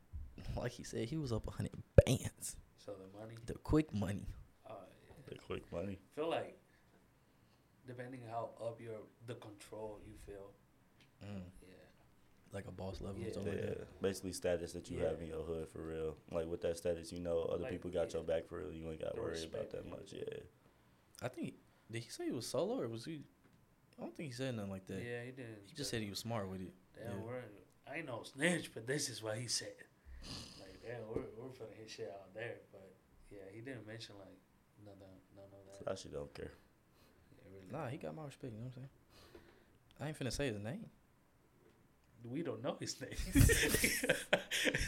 [0.57, 1.73] like he said, he was up a hundred
[2.05, 2.57] bands.
[2.85, 3.35] So the money.
[3.47, 4.27] The quick money.
[4.69, 4.73] Uh,
[5.07, 5.15] yeah.
[5.31, 5.99] The quick money.
[6.13, 6.59] I feel like
[7.87, 10.53] depending how up your the control you feel.
[11.25, 11.58] Mm, Yeah.
[12.53, 13.21] Like a boss level.
[13.21, 13.29] Yeah.
[13.29, 14.03] or something Yeah, like that.
[14.03, 15.09] basically status that you Yeah.
[15.11, 16.17] have in your hood for real.
[16.31, 18.19] Like with that status, you know other Like, people got yeah.
[18.19, 18.73] your back for real.
[18.73, 20.13] You ain't got to worry about that much.
[20.13, 20.23] Yeah.
[21.23, 21.55] I think
[21.91, 23.23] did he say he was solo or was he?
[23.99, 25.03] I don't think he said nothing like that.
[25.03, 25.59] Yeah, he did.
[25.67, 26.73] He just said he was smart with it.
[26.95, 27.25] Damn, yeah.
[27.25, 27.43] we're
[27.91, 29.75] I ain't no snitch, but this is what he said.
[30.61, 32.93] Like, damn, we're we're putting his shit out there, but
[33.31, 34.37] yeah, he didn't mention like
[34.85, 35.91] none of none of So that.
[35.91, 36.53] I actually don't care.
[37.37, 37.73] Yeah, really.
[37.73, 38.53] Nah, he got my respect.
[38.53, 38.89] You know what I'm saying?
[40.01, 40.87] I ain't finna say his name.
[42.25, 43.11] We don't know his name.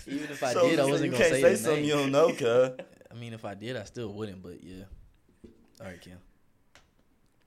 [0.07, 1.85] Even if I So did, I wasn't gonna can't say say his something name.
[1.91, 2.71] you don't know, cuz.
[3.11, 4.43] I mean, if I did, I still wouldn't.
[4.43, 4.85] But yeah.
[5.81, 6.19] All right, Kim.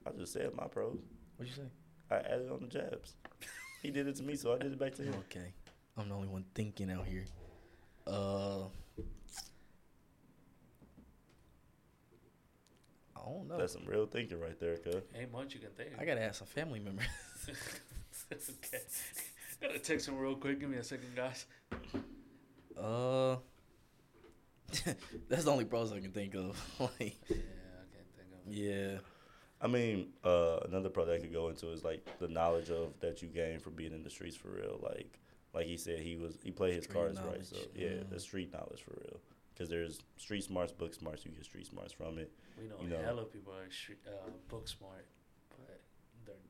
[0.06, 0.98] I just said my pros.
[1.36, 1.68] What'd you say?
[2.10, 3.14] I added on the jabs.
[3.82, 5.14] He did it to me, so I did it back to him.
[5.30, 5.52] Okay.
[5.96, 7.24] I'm the only one thinking out here.
[8.06, 8.64] Uh.
[13.16, 13.56] I don't know.
[13.58, 14.96] That's some real thinking right there, cuz.
[15.18, 15.90] ain't much you can think.
[15.98, 17.02] I gotta ask a family member.
[18.32, 18.82] okay.
[19.64, 20.60] Gotta text him real quick.
[20.60, 21.46] Give me a second, guys.
[22.78, 23.36] Uh.
[25.28, 26.60] that's the only pros I can think of.
[26.80, 28.52] like, Yeah, I can't think of.
[28.52, 28.54] it.
[28.54, 28.98] yeah.
[29.62, 32.92] I mean, uh, another pro that I could go into is like the knowledge of
[33.00, 34.78] that you gain from being in the streets for real.
[34.82, 35.18] Like,
[35.54, 37.44] like he said, he was he played his Street cards right.
[37.46, 38.10] So yeah, mm.
[38.10, 39.20] the street knowledge for real.
[39.54, 41.24] Because there's street smarts, book smarts.
[41.24, 42.30] You get street smarts from it.
[42.60, 43.02] We know, You know.
[43.02, 45.23] hella people are street, uh, book smart, but they're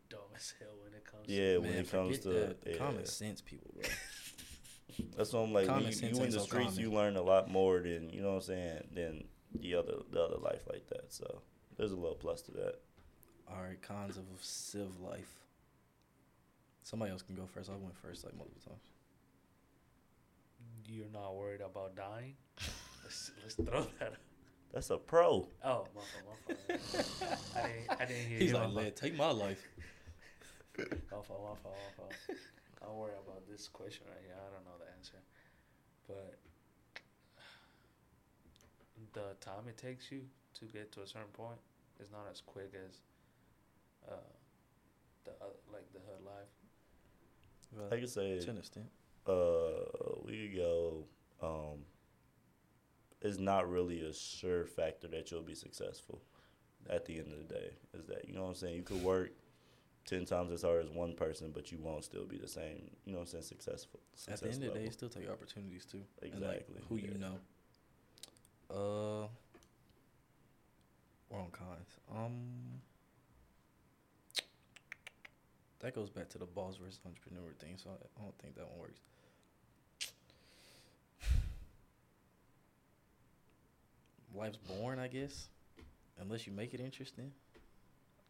[0.08, 1.28] dumb as hell when it comes.
[1.28, 2.56] Yeah, to when Man, it comes forget to that.
[2.66, 2.76] yeah.
[2.76, 3.84] common sense people, bro.
[5.16, 5.68] That's what I'm like.
[5.68, 6.80] When you, you in the so streets, common.
[6.80, 9.24] you learn a lot more than you know what I'm saying than
[9.60, 11.12] the other the other life like that.
[11.12, 11.42] So
[11.76, 12.76] there's a little plus to that.
[13.48, 15.40] All right, cons of civ life.
[16.82, 17.70] Somebody else can go first.
[17.70, 18.82] I went first like multiple times.
[20.86, 22.34] You're not worried about dying.
[23.02, 24.14] Let's let's throw that.
[24.72, 25.48] That's a pro.
[25.64, 27.38] Oh, my fault, my fault.
[27.56, 28.56] I didn't, I didn't hear He's you.
[28.56, 29.62] like, my "Lad, take my life.
[30.76, 32.14] Fault, my fault, my fault, my fault.
[32.82, 34.34] Don't worry about this question right here.
[34.36, 35.18] I don't know the answer,
[36.06, 36.38] but
[39.12, 40.22] the time it takes you
[40.58, 41.58] to get to a certain point
[42.00, 42.96] is not as quick as
[44.10, 44.14] uh,
[45.24, 46.52] the uh, like the hood life.
[47.76, 48.86] Well, I could say to an extent.
[49.26, 51.04] uh we could go
[51.42, 51.78] um
[53.22, 56.20] it's not really a sure factor that you'll be successful
[56.90, 59.02] at the end of the day is that you know what i'm saying you could
[59.02, 59.30] work
[60.06, 63.12] 10 times as hard as one person but you won't still be the same you
[63.12, 65.84] know what i'm saying successful At the end of the day, you still take opportunities
[65.86, 66.02] too.
[66.22, 67.38] and, like, Exactly, who you know.
[68.70, 69.26] Uh,
[71.30, 71.98] we're on cons.
[72.14, 72.80] Um,
[75.80, 77.76] that goes back to the boss versus entrepreneur thing.
[77.76, 79.00] So I, I don't think that one works.
[84.34, 85.48] Life's boring, I guess,
[86.20, 87.30] unless you make it interesting.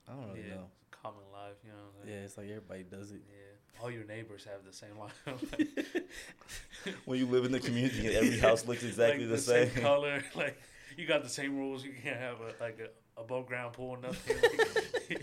[0.09, 0.67] I don't really yeah, know.
[0.91, 1.77] common life, you know.
[1.95, 3.23] What I'm Yeah, it's like everybody does it.
[3.29, 3.83] Yeah.
[3.83, 5.25] All your neighbors have the same life.
[7.05, 10.23] when you live in the community and every house looks exactly like the, same, color.
[10.35, 10.61] Like
[10.97, 11.85] you got the same rules.
[11.85, 14.37] You can't have a like a above ground pool, or nothing.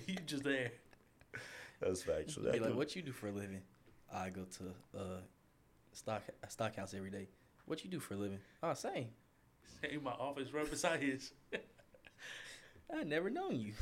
[0.08, 0.72] you just there.
[1.80, 3.62] that's factual Be that like, what you do for a living?
[4.14, 5.22] I go to uh
[5.94, 7.28] stock stock house every day.
[7.66, 8.40] What you do for a living?
[8.62, 9.10] Oh, same.
[9.82, 11.32] Same my office right beside his.
[12.94, 13.74] I never known you.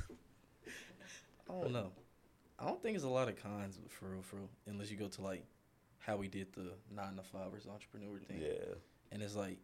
[1.50, 1.91] I don't know.
[2.60, 5.08] I don't think there's a lot of cons for real, for real, unless you go
[5.08, 5.45] to like
[6.00, 8.41] how we did the nine to five versus entrepreneur thing.
[8.41, 8.76] yeah
[9.12, 9.58] And it's like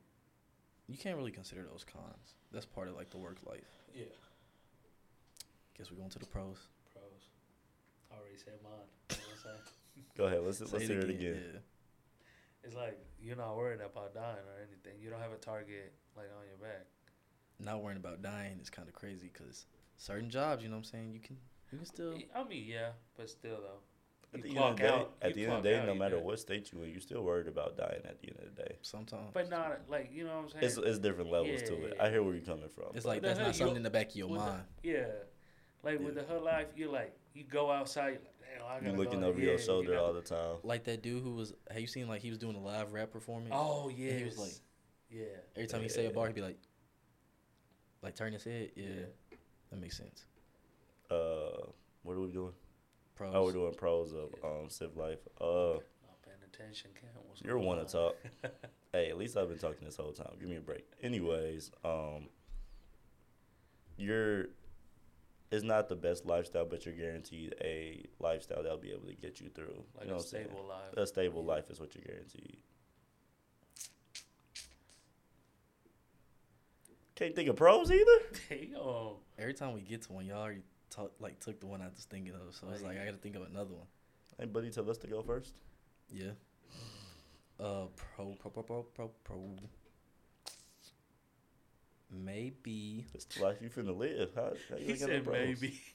[0.88, 2.36] you can't really consider those cons.
[2.52, 3.60] That's part of like the work life.
[3.94, 4.06] Yeah.
[5.78, 6.58] Guess we're going to the pros.
[6.94, 7.30] Pros.
[8.12, 8.72] I already said mine.
[9.10, 10.06] You know what I'm saying?
[10.18, 11.60] go ahead let's Say let's hear it again Yeah.
[12.64, 15.00] It's like you're not worried about dying or anything.
[15.02, 16.86] You don't have a target like on your back.
[17.60, 19.66] Not worrying about dying is kind of crazy because
[19.98, 21.38] certain jobs, you know what I'm saying, you can
[21.76, 23.80] you can still I mean, yeah, but still though.
[24.34, 25.96] at the end of the day, out- at the end of the day, out, no
[25.96, 26.26] matter good.
[26.26, 28.76] what state you in, you're still worried about dying at the end of the day.
[28.82, 29.32] sometimes.
[29.34, 30.64] But not like you know what I'm saying.
[30.66, 31.94] It's it's different levels to it.
[31.98, 32.96] yeah, I hear where you're coming from.
[32.96, 34.64] It's like that's not you- something in the back of your with the- mind.
[34.84, 35.06] yeah,
[35.84, 36.22] like with Yeah.
[36.24, 38.20] the hood life, you're like you go outside.
[38.58, 39.28] You're like, you gotta looking go.
[39.28, 40.56] over your you shoulder got- all the time.
[40.64, 43.12] Like that dude who was, have you seen like he was doing a live rap
[43.12, 43.52] performance?
[43.54, 44.54] Oh yeah, he was like,
[45.10, 45.26] yeah,
[45.58, 46.58] every time he say a bar, he'd be like,
[48.02, 48.72] like turn his head.
[48.76, 49.38] Yeah, yeah.
[49.72, 50.26] that makes sense.
[51.10, 51.68] Uh,
[52.04, 52.54] what are we doing?
[53.16, 53.32] Pros.
[53.34, 54.50] Oh, we're doing pros of Yeah.
[54.50, 55.20] um Civ Life.
[55.40, 55.46] Uh,
[55.76, 57.10] Not paying attention, Cam.
[57.28, 57.88] What's you're going one to on?
[57.90, 58.16] talk.
[58.92, 60.34] hey, at least I've been talking this whole time.
[60.40, 60.86] Give me a break.
[61.02, 62.28] Anyways, um,
[63.98, 64.48] you're.
[65.52, 69.40] It's not the best lifestyle, but you're guaranteed a lifestyle that'll be able to get
[69.40, 69.84] you through.
[69.96, 70.46] Like you know a what I'm saying?
[70.48, 70.94] stable life.
[70.98, 71.48] A stable Yeah.
[71.54, 72.58] life is what you're guaranteed.
[77.16, 78.12] Can't think of pros either.
[78.50, 79.14] Damn.
[79.40, 82.06] Every time we get to one, y'all already talk, like took the one I was
[82.06, 83.88] thinking of, so I was like I got to think of another one.
[84.40, 85.54] Hey, buddy, tell us to go first.
[86.12, 86.32] Yeah.
[87.60, 89.56] Uh, pro, pro, pro, pro, pro, pro.
[92.12, 93.06] Maybe.
[93.14, 94.32] It's the life you finna live.
[94.36, 95.82] How, how you He ain't got no said maybe.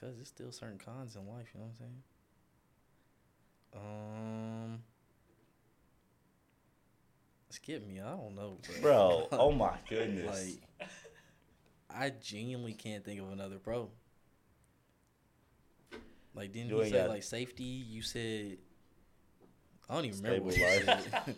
[0.00, 2.02] Cause there's still certain cons in life, you know what I'm saying?
[4.72, 4.82] Um,
[7.50, 8.00] skip me.
[8.00, 10.26] I don't know, Bro, oh my goodness.
[10.26, 10.62] like,
[11.94, 13.90] I genuinely can't think of another pro.
[16.34, 17.64] Like, didn't You you, say like safety?
[17.64, 18.58] You said
[19.88, 21.36] I don't even remember Stable what life.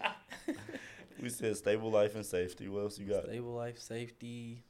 [1.23, 2.69] we said stable life and safety.
[2.69, 3.25] What else you got?
[3.25, 4.63] Stable life, safety.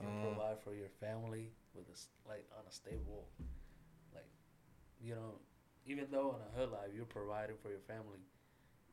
[0.00, 3.26] You Um, provide for your family with a s like on a stable,
[4.14, 4.30] like
[5.02, 5.34] you know,
[5.84, 8.20] even though in a hood life you're providing for your family,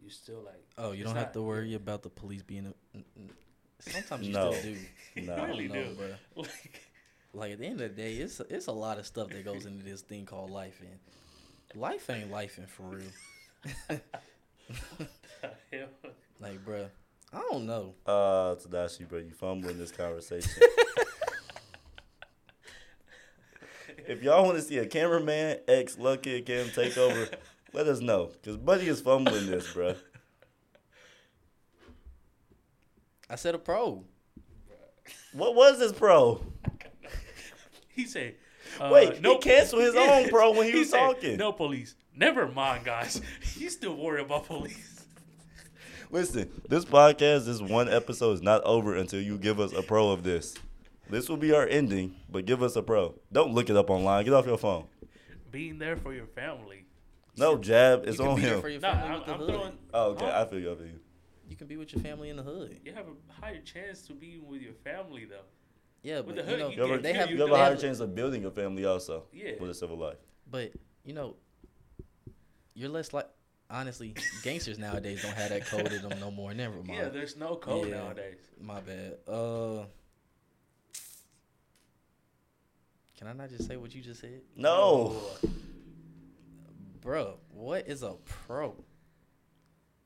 [0.01, 0.65] you still like.
[0.77, 2.73] Oh, you don't have to worry about the police being.
[3.85, 4.51] A, n- n- sometimes you No.
[4.53, 4.79] still do.
[5.23, 5.33] No.
[5.33, 5.95] I don't Really know, do.
[5.95, 6.07] bro.
[6.43, 6.81] Like,
[7.33, 9.65] Like at the end of the day, it's it's a lot of stuff that goes
[9.65, 13.11] into this thing called life, and life ain't life for real.
[16.39, 16.87] like, bro,
[17.33, 17.93] I don't know.
[18.05, 20.51] Uh, Tadashi, bro, you fumbling this conversation.
[24.07, 27.27] if y'all want to see a cameraman, ex Lucky Cam take over,
[27.73, 28.27] let us know.
[28.41, 29.95] Because Buddy is fumbling this, bro.
[33.29, 34.03] I said a pro.
[35.33, 36.41] What was this pro?
[37.89, 38.35] he said.
[38.79, 41.37] Uh, Wait, he canceled his own pro when he was said, talking.
[41.37, 41.95] No police.
[42.15, 43.21] Never mind, guys.
[43.41, 45.05] He's still worried about police.
[46.09, 50.11] Listen, this podcast, this one episode is not over until you give us a pro
[50.11, 50.55] of this.
[51.09, 53.15] This will be our ending, but give us a pro.
[53.31, 54.25] Don't look it up online.
[54.25, 54.85] Get off your phone.
[55.51, 56.85] Being there for your family.
[57.37, 58.03] No jab.
[58.07, 58.61] It's you can on be there him.
[58.61, 59.49] for your Nah, family I'm, the I'm hood.
[59.49, 59.77] throwing.
[59.93, 60.25] Oh, okay.
[60.25, 60.41] Huh?
[60.41, 60.71] I feel you.
[60.71, 60.99] I feel you.
[61.49, 62.79] You can be with your family in the hood.
[62.83, 65.37] You have a higher chance to be with your family though.
[66.03, 67.51] Yeah, With but the you hood, know you You, ever, they have you you have
[67.51, 69.53] a higher chance of building your family also Yeah.
[69.59, 70.17] with a civil life.
[70.49, 70.71] But
[71.03, 71.35] you know,
[72.73, 73.27] you're less like
[73.69, 76.53] honestly, gangsters nowadays don't have that code in them no more.
[76.53, 76.87] Never mind.
[76.89, 77.95] Yeah, there's no code Yeah.
[77.97, 78.37] nowadays.
[78.61, 79.17] My bad.
[79.27, 79.85] Uh,
[83.17, 85.19] can I not just say what you just said, No.
[87.01, 87.37] bro?
[87.49, 88.75] What is a pro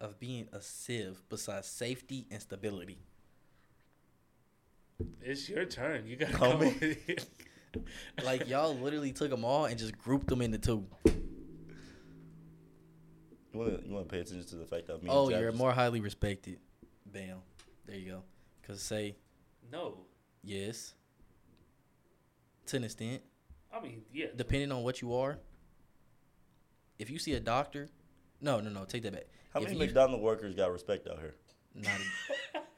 [0.01, 2.97] of being a sieve besides safety and stability?
[5.21, 6.05] It's your turn.
[6.07, 6.39] You gotta Homie.
[6.51, 7.25] come with it.
[8.25, 10.85] Like y'all literally took them all and just grouped them into two.
[13.53, 15.39] You want to you want to pay attention to the fact that me Oh, and
[15.39, 16.59] you're just- more highly respected.
[17.05, 17.37] Bam.
[17.85, 18.23] There you go.
[18.67, 19.15] Cause say
[19.71, 19.99] No.
[20.43, 20.93] yes.
[22.67, 23.21] To an extent,
[23.73, 24.27] I mean, yeah.
[24.35, 25.39] depending on what you are.
[26.99, 27.89] If you see a doctor,
[28.41, 29.27] no, no, no, take that back.
[29.53, 31.35] How if many you- McDonald workers got respect out here?
[31.75, 31.91] Not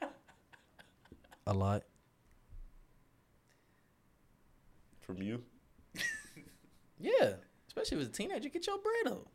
[0.01, 0.07] a,
[1.51, 1.84] a lot.
[5.01, 5.41] From you?
[6.99, 7.34] Yeah,
[7.67, 9.28] especially if it's a teenager, get your bread up.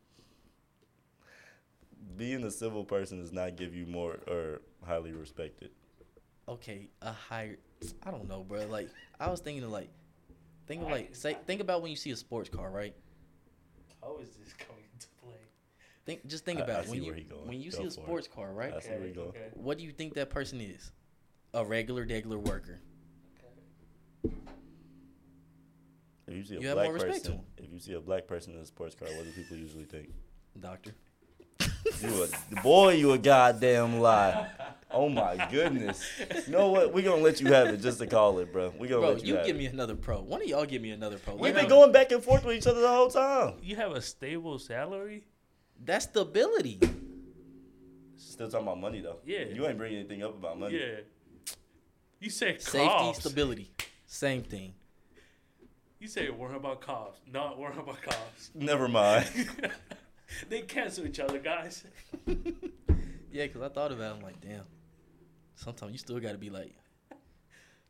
[2.17, 5.71] Being a civil person does not give you more or highly respected.
[6.49, 7.59] Okay, a higher.
[8.03, 8.67] I don't know, bro.
[8.67, 8.89] Like
[9.21, 9.91] I was thinking of like,
[10.67, 12.95] think of like say think about when you see a sports car, right?
[14.03, 14.48] How is this coming into play?
[16.09, 16.85] Think just think about I it.
[16.87, 17.47] see when where you he going.
[17.49, 18.03] when you Go see a for it.
[18.05, 18.73] sports car, right?
[18.75, 19.29] I see where you going.
[19.29, 19.49] okay.
[19.53, 20.91] What do you think that person is?
[21.53, 22.81] A regular, regular worker.
[24.25, 24.35] okay.
[26.27, 28.55] If you see a You have black more person, if you see a black person
[28.55, 30.09] in a sports car, what do people usually think?
[30.59, 30.93] Doctor.
[32.03, 34.49] You a boy, you a goddamn lie.
[34.91, 36.03] Oh my goodness.
[36.47, 36.95] You know what?
[36.95, 38.73] We're gonna let you have it just to call it, bro.
[38.79, 39.59] We gonna Bro, let you, you have give it.
[39.59, 40.21] me another pro.
[40.23, 41.35] One of y'all give me another pro.
[41.35, 43.55] We've been going back and forth with each other the whole time.
[43.63, 45.25] You have a stable salary.
[45.85, 46.81] That's stability.
[48.17, 49.19] Still talking about money though.
[49.25, 49.45] Yeah.
[49.53, 50.79] You ain't bringing anything up about money.
[50.79, 51.01] Yeah.
[52.21, 53.21] You said Safety, cops.
[53.21, 53.71] stability.
[54.07, 54.75] Same thing.
[56.01, 58.51] You say worrying about cops, not worrying about cops.
[58.55, 59.27] Never mind.
[60.49, 61.85] they cancel each other, guys.
[63.31, 64.17] Yeah, because I thought about it.
[64.17, 64.65] I'm like, damn.
[65.55, 66.75] Sometimes you still got to be like,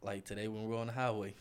[0.03, 1.35] like today when we're on the highway.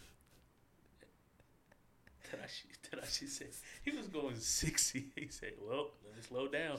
[2.30, 3.48] Tadashi, Tadashi said
[3.84, 5.06] he was going 60.
[5.16, 6.78] He said, well, let me slow down.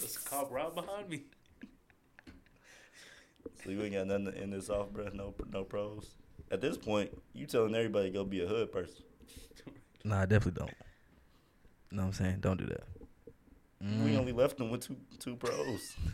[0.00, 1.22] There's a cop right behind me.
[3.64, 5.08] So you ain't got nothing to end this off, bro.
[5.12, 6.14] No, no pros.
[6.50, 9.02] At this point, you telling everybody to go be a hood person.
[10.04, 10.74] Nah, I definitely don't.
[11.90, 12.38] You know what I'm saying?
[12.40, 12.84] Don't do that.
[13.80, 14.18] We Mm.
[14.18, 15.96] only left them with two two pros.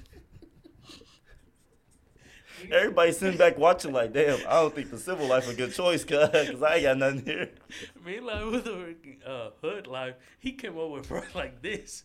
[2.71, 6.05] Everybody sitting back watching like, damn, I don't think the civil life a good choice,
[6.05, 7.51] cuz, cause I ain't got nothing here.
[8.05, 8.97] Me like with the
[9.27, 12.05] uh, hood life, he came over with bro like this.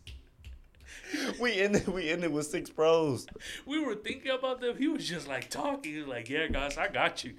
[1.40, 3.26] we ended we ended with six pros.
[3.66, 4.78] We were thinking about them.
[4.78, 5.94] He was just like talking.
[5.94, 7.36] He was like, "Yeah, guys, I got you."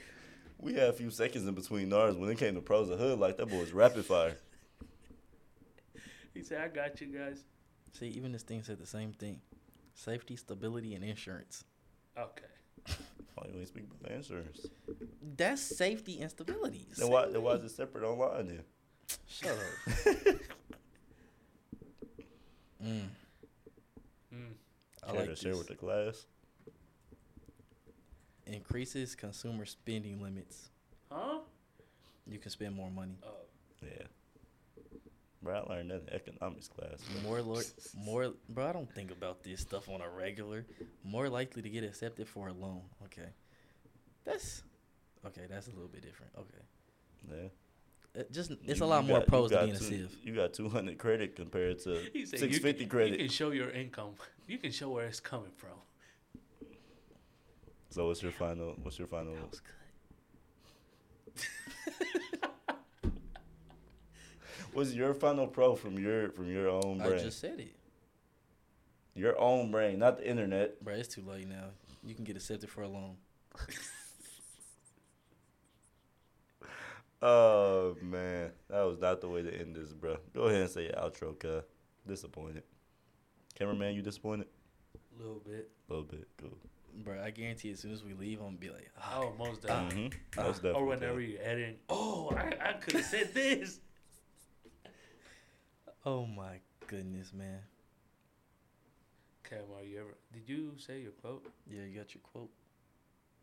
[0.58, 3.18] We had a few seconds in between ours when it came to pros of hood.
[3.18, 4.36] Like that boy was rapid fire.
[6.32, 7.44] He said, "I got you guys."
[7.92, 9.40] See, even this thing said the same thing:
[9.94, 11.64] safety, stability, and insurance.
[12.18, 12.46] Okay.
[13.34, 14.66] Why you ain't speak about insurance?
[15.36, 16.86] That's safety and stability.
[16.96, 18.62] Then why then why is it separate online then?
[19.26, 19.58] Shut up.
[22.84, 23.02] mm,
[24.32, 24.52] Mm.
[25.02, 25.40] I Care like to this.
[25.40, 26.26] share with the class.
[28.46, 30.70] Increases consumer spending limits.
[31.10, 31.38] Huh?
[32.26, 33.16] You can spend more money.
[33.24, 33.28] Oh.
[33.82, 34.06] Yeah.
[35.44, 37.00] Bro, I learned that in economics class.
[37.22, 37.22] bro.
[37.30, 37.60] More, lo-
[37.96, 38.66] more, bro.
[38.66, 40.64] I don't think about this stuff on a regular.
[41.04, 42.80] More likely to get accepted for a loan.
[43.04, 43.28] Okay,
[44.24, 44.62] that's
[45.26, 45.42] okay.
[45.48, 46.32] That's a little bit different.
[46.38, 46.64] Okay,
[47.30, 48.20] Yeah.
[48.22, 49.78] it just it's You- a lot you more got- pros you to got being a
[49.78, 50.16] two- civ.
[50.24, 53.12] You got 200 credit compared to 650 you can, credit.
[53.12, 54.14] You can show your income.
[54.46, 55.78] You can show where it's coming from.
[57.88, 58.74] So what's your final?
[58.82, 59.34] What's your final?
[59.34, 59.60] That was
[61.36, 62.22] good.
[64.74, 67.14] What's your final pro from your from your own brain?
[67.14, 67.74] I just said it,
[69.14, 70.82] Your own brain, not the internet.
[70.84, 70.94] bro.
[70.94, 71.66] It's too late now.
[72.04, 73.16] You can get accepted for a loan.
[77.22, 80.18] Oh man, that was not the way to end this, bro.
[80.34, 81.62] Go ahead and say your outro, cuz.
[82.06, 82.64] Disappointed.
[83.58, 84.46] Cameraman, you disappointed?
[84.94, 85.70] A little bit.
[85.88, 86.28] A little bit.
[86.36, 86.58] Cool.
[87.02, 89.62] Bro, I guarantee as soon as we leave, I'm gonna be like, ah, Oh, most
[89.62, 90.10] definitely.
[90.10, 90.40] Mm-hmm.
[90.42, 90.82] Most definitely.
[90.82, 91.76] or whenever you're editing.
[91.88, 93.80] Oh, I, I could have said this.
[96.06, 97.60] Oh my goodness, man.
[99.48, 100.14] Cam, are you ever?
[100.32, 101.46] Did you say your quote?
[101.70, 102.50] Yeah, you got your quote.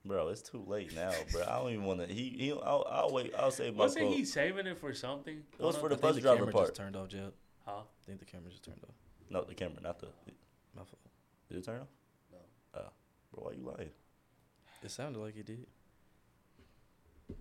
[0.04, 1.44] Bro, it's too late now, bro.
[1.44, 2.12] I don't even want to.
[2.12, 2.52] He, he.
[2.52, 3.34] I'll, I'll wait.
[3.38, 4.18] I'll say my Wasn't quote.
[4.18, 5.44] he saving it for something?
[5.60, 6.68] It was for the I bus think driver camera part.
[6.70, 7.34] just turned off, Jeb.
[7.66, 7.82] Huh?
[7.82, 8.96] I think the camera just turned off.
[9.30, 10.08] No, the camera, not the.
[10.76, 10.98] My fault.
[11.50, 11.88] Did it turn off?
[12.32, 12.38] No.
[12.76, 12.90] Oh,
[13.32, 13.90] bro, why you lying?
[14.84, 15.68] It sounded like it did.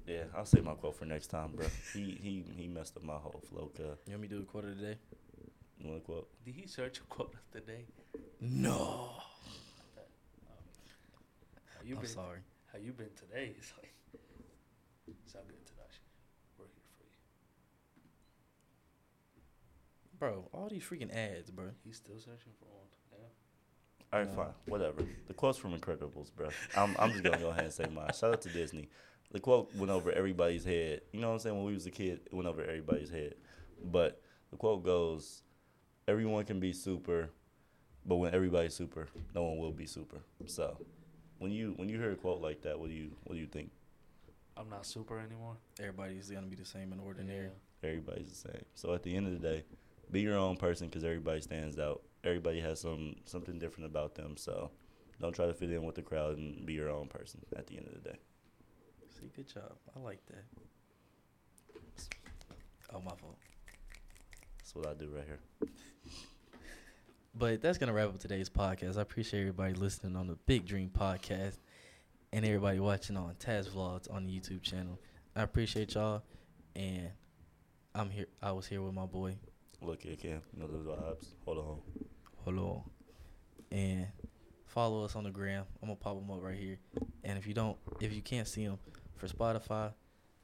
[0.07, 1.67] Yeah, I'll say my quote for next time, bro.
[1.93, 3.85] he he he messed up my whole flow, cuz.
[4.07, 4.99] You want me to do a quote of the day?
[5.79, 6.29] You want a quote?
[6.45, 7.85] Did he search a quote of the day?
[8.41, 9.11] No.
[11.75, 12.11] How you I'm been?
[12.11, 12.39] sorry.
[12.73, 13.55] How you been today?
[13.59, 13.93] It's like,
[15.27, 16.01] sound good, Tadashi.
[16.59, 17.11] We're here for you.
[20.19, 21.71] Bro, all these freaking ads, bro.
[21.85, 22.87] He's still searching for one.
[23.13, 23.19] Yeah.
[24.13, 24.35] All right, No.
[24.45, 25.03] fine, whatever.
[25.29, 26.49] The quote's from Incredibles, bro.
[26.77, 28.13] I'm I'm just gonna go ahead and say mine.
[28.13, 28.89] Shout out to Disney.
[29.33, 31.03] The quote went over everybody's head.
[31.13, 31.57] You know what I'm saying?
[31.57, 33.35] When we was a kid, it went over everybody's head.
[33.85, 34.21] But
[34.51, 35.43] the quote goes,
[36.09, 37.31] "Everyone can be super,
[38.05, 40.85] but when everybody's super, no one will be super." So,
[41.39, 43.47] when you when you hear a quote like that, what do you what do you
[43.47, 43.71] think?
[44.57, 45.57] I'm not super anymore.
[45.79, 47.51] Everybody's gonna be the same and ordinary.
[47.83, 48.65] Everybody's the same.
[48.75, 49.65] So at the end of the day,
[50.11, 52.03] be your own person because everybody stands out.
[52.25, 54.37] Everybody has some something different about them.
[54.37, 54.71] So
[55.21, 57.41] don't try to fit in with the crowd and be your own person.
[57.57, 58.19] At the end of the day.
[59.21, 59.73] See, good job.
[59.95, 60.45] I like that.
[62.95, 63.37] Oh, my fault.
[64.59, 65.41] That's what I do right here.
[67.33, 68.99] But that's gonna wrap up today's podcast.
[68.99, 71.59] I appreciate everybody listening on the Big Dream Podcast
[72.33, 74.99] and everybody watching on Taz Vlogs on the YouTube channel.
[75.37, 76.25] I appreciate y'all,
[76.75, 77.09] and
[77.95, 78.27] I'm here.
[78.43, 79.37] I was here with my boy.
[79.81, 80.43] Look here, Cam.
[80.53, 81.27] You know those vibes.
[81.45, 81.79] Hold on.
[82.45, 82.83] Hold on,
[83.71, 84.09] and
[84.67, 85.65] follow us on the gram.
[85.81, 86.81] I'm gonna pop them up right here.
[87.23, 88.81] And if you don't, if you can't see them
[89.21, 89.93] for Spotify,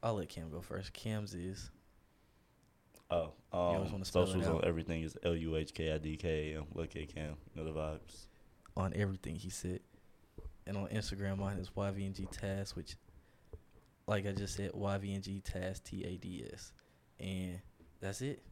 [0.03, 0.93] I'll let Cam go first.
[0.93, 1.71] Cam's is
[3.09, 6.67] Oh, um, socials on everything is L U H K I D K A M.
[6.75, 7.37] Look here, Cam.
[7.55, 8.27] You know the vibes.
[8.77, 9.81] on everything he said.
[10.67, 12.97] And on Instagram, mine is YVNG Tads, which,
[14.09, 16.73] like I just said, YVNG Tads T A D S.
[17.21, 17.61] And
[18.01, 18.43] that's it.